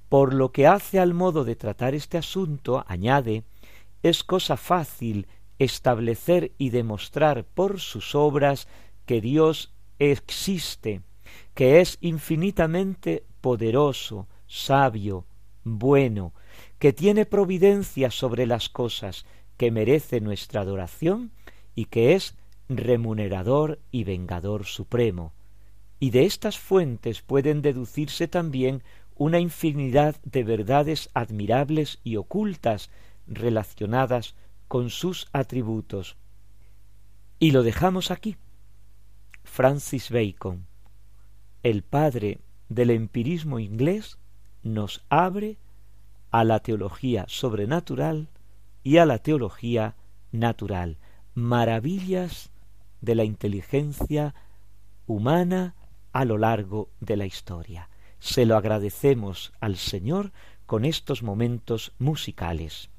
Por 0.08 0.32
lo 0.32 0.52
que 0.52 0.66
hace 0.66 0.98
al 0.98 1.14
modo 1.14 1.44
de 1.44 1.56
tratar 1.56 1.94
este 1.94 2.16
asunto, 2.16 2.84
añade, 2.86 3.44
es 4.02 4.24
cosa 4.24 4.56
fácil 4.56 5.26
establecer 5.58 6.52
y 6.56 6.70
demostrar 6.70 7.44
por 7.44 7.80
sus 7.80 8.14
obras 8.14 8.68
que 9.04 9.20
Dios 9.20 9.74
existe, 9.98 11.02
que 11.54 11.80
es 11.80 11.98
infinitamente 12.00 13.24
poderoso, 13.40 14.28
sabio, 14.46 15.26
bueno, 15.68 16.32
que 16.78 16.92
tiene 16.92 17.26
providencia 17.26 18.10
sobre 18.10 18.46
las 18.46 18.68
cosas, 18.68 19.26
que 19.56 19.70
merece 19.70 20.20
nuestra 20.20 20.62
adoración 20.62 21.32
y 21.74 21.86
que 21.86 22.14
es 22.14 22.36
remunerador 22.68 23.80
y 23.90 24.04
vengador 24.04 24.64
supremo. 24.64 25.32
Y 26.00 26.10
de 26.10 26.24
estas 26.24 26.58
fuentes 26.58 27.22
pueden 27.22 27.60
deducirse 27.60 28.28
también 28.28 28.82
una 29.16 29.40
infinidad 29.40 30.16
de 30.22 30.44
verdades 30.44 31.10
admirables 31.12 31.98
y 32.04 32.16
ocultas 32.16 32.88
relacionadas 33.26 34.36
con 34.68 34.90
sus 34.90 35.28
atributos. 35.32 36.16
Y 37.40 37.50
lo 37.50 37.62
dejamos 37.62 38.10
aquí. 38.10 38.36
Francis 39.42 40.10
Bacon, 40.10 40.66
el 41.62 41.82
padre 41.82 42.38
del 42.68 42.90
empirismo 42.90 43.58
inglés, 43.58 44.18
nos 44.74 45.04
abre 45.08 45.58
a 46.30 46.44
la 46.44 46.60
teología 46.60 47.24
sobrenatural 47.28 48.28
y 48.82 48.98
a 48.98 49.06
la 49.06 49.18
teología 49.18 49.96
natural, 50.32 50.98
maravillas 51.34 52.50
de 53.00 53.14
la 53.14 53.24
inteligencia 53.24 54.34
humana 55.06 55.74
a 56.12 56.24
lo 56.24 56.38
largo 56.38 56.90
de 57.00 57.16
la 57.16 57.26
historia 57.26 57.88
se 58.18 58.46
lo 58.46 58.56
agradecemos 58.56 59.52
al 59.60 59.76
Señor 59.76 60.32
con 60.66 60.84
estos 60.84 61.22
momentos 61.22 61.92
musicales. 61.98 62.90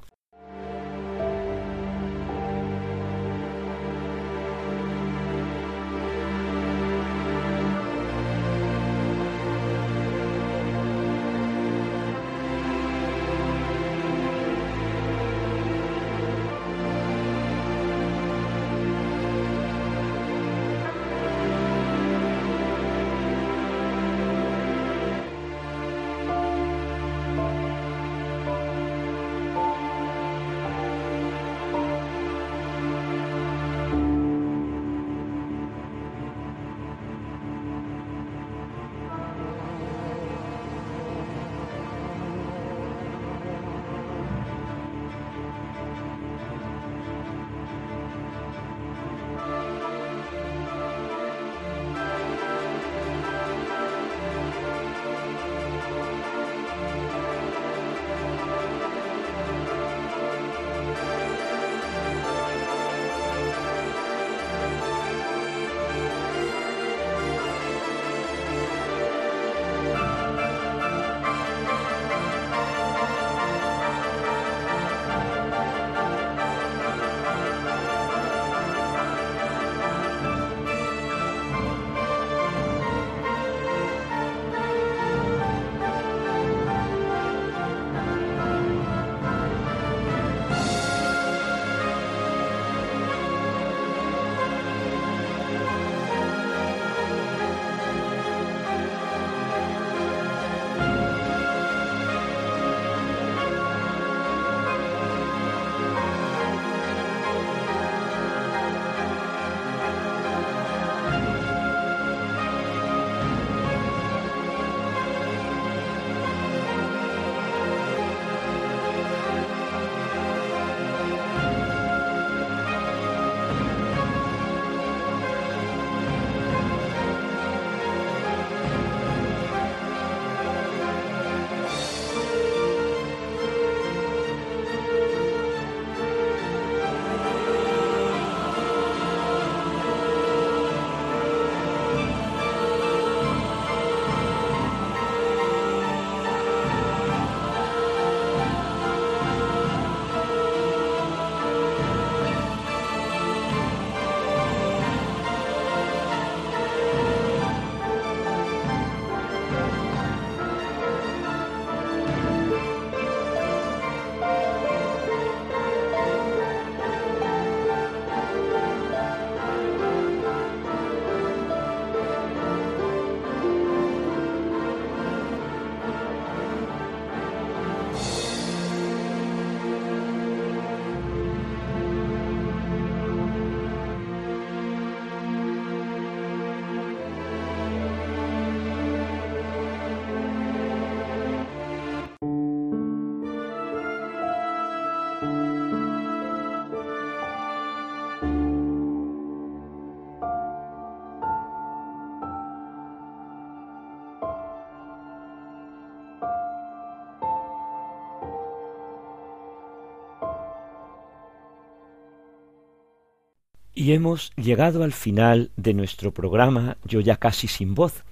Y 213.79 213.93
hemos 213.93 214.33
llegado 214.35 214.83
al 214.83 214.91
final 214.91 215.51
de 215.55 215.73
nuestro 215.73 216.13
programa, 216.13 216.75
yo 216.83 216.99
ya 216.99 217.15
casi 217.15 217.47
sin 217.47 217.75
voz, 217.75 218.03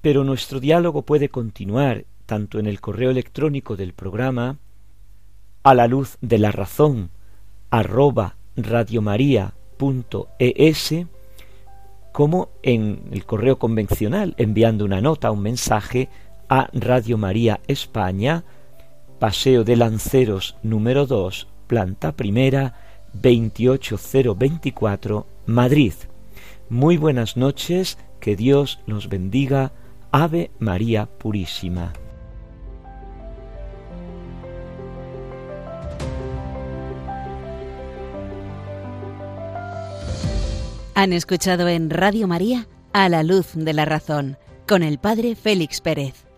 pero 0.00 0.24
nuestro 0.24 0.58
diálogo 0.58 1.02
puede 1.02 1.28
continuar 1.28 2.06
tanto 2.24 2.58
en 2.58 2.66
el 2.66 2.80
correo 2.80 3.10
electrónico 3.10 3.76
del 3.76 3.92
programa 3.92 4.56
a 5.64 5.74
la 5.74 5.86
luz 5.86 6.16
de 6.22 6.38
la 6.38 6.50
razón 6.50 7.10
arroba 7.68 8.36
radiomaria.es 8.56 10.94
como 12.12 12.48
en 12.62 13.02
el 13.12 13.26
correo 13.26 13.58
convencional 13.58 14.34
enviando 14.38 14.86
una 14.86 15.02
nota, 15.02 15.30
un 15.30 15.42
mensaje 15.42 16.08
a 16.48 16.70
Radio 16.72 17.18
María 17.18 17.60
España, 17.66 18.44
Paseo 19.18 19.62
de 19.62 19.76
Lanceros 19.76 20.56
número 20.62 21.04
2, 21.04 21.48
planta 21.66 22.12
primera, 22.12 22.91
28024, 23.20 25.26
Madrid. 25.46 25.92
Muy 26.68 26.96
buenas 26.96 27.36
noches, 27.36 27.98
que 28.20 28.36
Dios 28.36 28.80
los 28.86 29.08
bendiga. 29.08 29.72
Ave 30.10 30.50
María 30.58 31.06
Purísima. 31.06 31.92
Han 40.94 41.14
escuchado 41.14 41.68
en 41.68 41.88
Radio 41.88 42.28
María 42.28 42.66
A 42.92 43.08
la 43.08 43.22
Luz 43.22 43.52
de 43.54 43.72
la 43.72 43.86
Razón 43.86 44.36
con 44.68 44.82
el 44.82 44.98
Padre 44.98 45.34
Félix 45.34 45.80
Pérez. 45.80 46.31